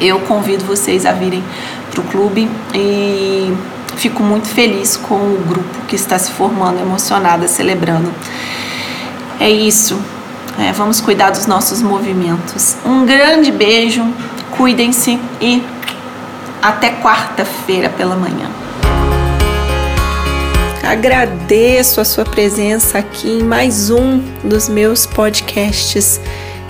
Eu 0.00 0.20
convido 0.20 0.64
vocês 0.64 1.04
a 1.04 1.12
virem 1.12 1.42
para 1.90 2.00
o 2.00 2.04
clube 2.04 2.48
e 2.74 3.52
fico 3.96 4.22
muito 4.22 4.48
feliz 4.48 4.96
com 4.96 5.14
o 5.14 5.44
grupo 5.46 5.86
que 5.88 5.96
está 5.96 6.18
se 6.18 6.30
formando, 6.30 6.80
emocionada, 6.80 7.48
celebrando. 7.48 8.12
É 9.40 9.50
isso. 9.50 10.00
É, 10.58 10.72
vamos 10.72 11.00
cuidar 11.00 11.30
dos 11.30 11.46
nossos 11.46 11.82
movimentos. 11.82 12.76
Um 12.84 13.06
grande 13.06 13.52
beijo, 13.52 14.04
cuidem-se 14.56 15.18
e 15.40 15.62
até 16.60 16.90
quarta-feira 16.90 17.88
pela 17.88 18.16
manhã. 18.16 18.48
Agradeço 20.88 22.00
a 22.00 22.04
sua 22.04 22.24
presença 22.24 22.96
aqui 22.96 23.28
em 23.28 23.42
mais 23.42 23.90
um 23.90 24.20
dos 24.42 24.70
meus 24.70 25.04
podcasts. 25.04 26.18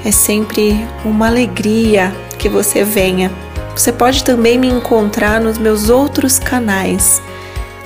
É 0.04 0.10
sempre 0.10 0.84
uma 1.04 1.28
alegria 1.28 2.12
que 2.36 2.48
você 2.48 2.82
venha. 2.82 3.30
Você 3.76 3.92
pode 3.92 4.24
também 4.24 4.58
me 4.58 4.66
encontrar 4.66 5.40
nos 5.40 5.56
meus 5.56 5.88
outros 5.88 6.36
canais, 6.36 7.22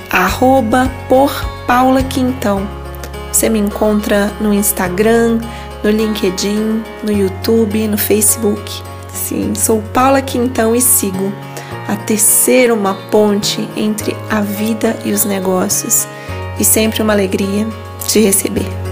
arroba 0.09 0.91
por 1.07 1.31
Paula 1.67 2.01
Quintão. 2.01 2.67
Você 3.31 3.47
me 3.47 3.59
encontra 3.59 4.31
no 4.41 4.51
Instagram, 4.51 5.39
no 5.83 5.91
LinkedIn, 5.91 6.83
no 7.03 7.11
YouTube, 7.11 7.87
no 7.87 7.97
Facebook. 7.97 8.81
Sim, 9.07 9.53
sou 9.53 9.83
Paula 9.93 10.19
Quintão 10.19 10.75
e 10.75 10.81
sigo 10.81 11.31
a 11.87 11.95
tecer 11.95 12.71
uma 12.71 12.95
ponte 13.11 13.69
entre 13.77 14.17
a 14.31 14.41
vida 14.41 14.97
e 15.05 15.11
os 15.11 15.25
negócios. 15.25 16.07
E 16.59 16.63
sempre 16.63 17.01
uma 17.01 17.13
alegria 17.13 17.67
te 18.07 18.19
receber. 18.19 18.82